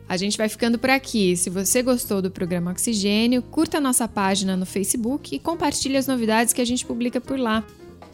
A 0.08 0.18
gente 0.18 0.38
vai 0.38 0.47
ficando 0.47 0.80
por 0.80 0.89
aqui. 0.89 1.36
Se 1.36 1.49
você 1.49 1.82
gostou 1.82 2.22
do 2.22 2.32
programa 2.32 2.72
Oxigênio, 2.72 3.41
curta 3.41 3.80
a 3.80 3.82
nossa 3.82 4.08
página 4.08 4.56
no 4.56 4.66
Facebook 4.66 5.36
e 5.36 5.39
compartilhe 5.39 5.97
as 5.97 6.08
novidades 6.08 6.54
que 6.54 6.62
a 6.62 6.66
gente 6.66 6.86
publica 6.86 7.20
por 7.20 7.38
lá. 7.39 7.66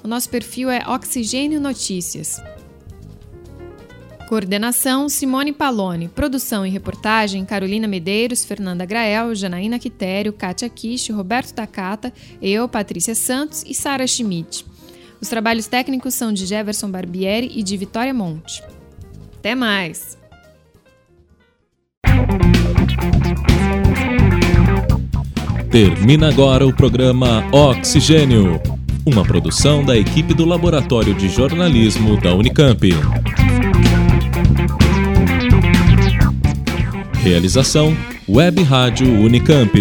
O 0.04 0.08
nosso 0.08 0.30
perfil 0.30 0.70
é 0.70 0.82
Oxigênio 0.88 1.60
Notícias. 1.60 2.42
Coordenação 4.30 5.10
Simone 5.10 5.52
Palone. 5.52 6.08
Produção 6.08 6.64
e 6.64 6.70
reportagem 6.70 7.44
Carolina 7.44 7.88
Medeiros, 7.88 8.46
Fernanda 8.46 8.86
Grael, 8.86 9.34
Janaína 9.34 9.80
Quitério, 9.80 10.32
Kátia 10.32 10.70
Kish, 10.70 11.10
Roberto 11.10 11.52
Takata, 11.52 12.14
eu, 12.40 12.70
Patrícia 12.70 13.16
Santos 13.16 13.64
e 13.66 13.74
Sara 13.74 14.06
Schmidt. 14.06 14.68
Os 15.20 15.30
trabalhos 15.30 15.66
técnicos 15.66 16.14
são 16.14 16.32
de 16.32 16.46
Jefferson 16.46 16.92
Barbieri 16.92 17.52
e 17.56 17.64
de 17.64 17.76
Vitória 17.76 18.14
Monte. 18.14 18.64
Até 19.40 19.56
mais! 19.56 20.16
Termina 25.72 26.30
agora 26.30 26.68
o 26.68 26.76
programa 26.76 27.44
Oxigênio, 27.52 28.62
uma 29.08 29.24
produção 29.24 29.84
da 29.84 29.98
equipe 29.98 30.36
do 30.36 30.46
Laboratório 30.46 31.16
de 31.16 31.28
Jornalismo 31.30 32.22
da 32.22 32.36
Unicamp. 32.36 32.90
Realização 37.30 37.96
Web 38.28 38.64
Rádio 38.64 39.08
Unicamp. 39.08 39.72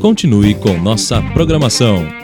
Continue 0.00 0.56
com 0.56 0.76
nossa 0.76 1.22
programação. 1.22 2.19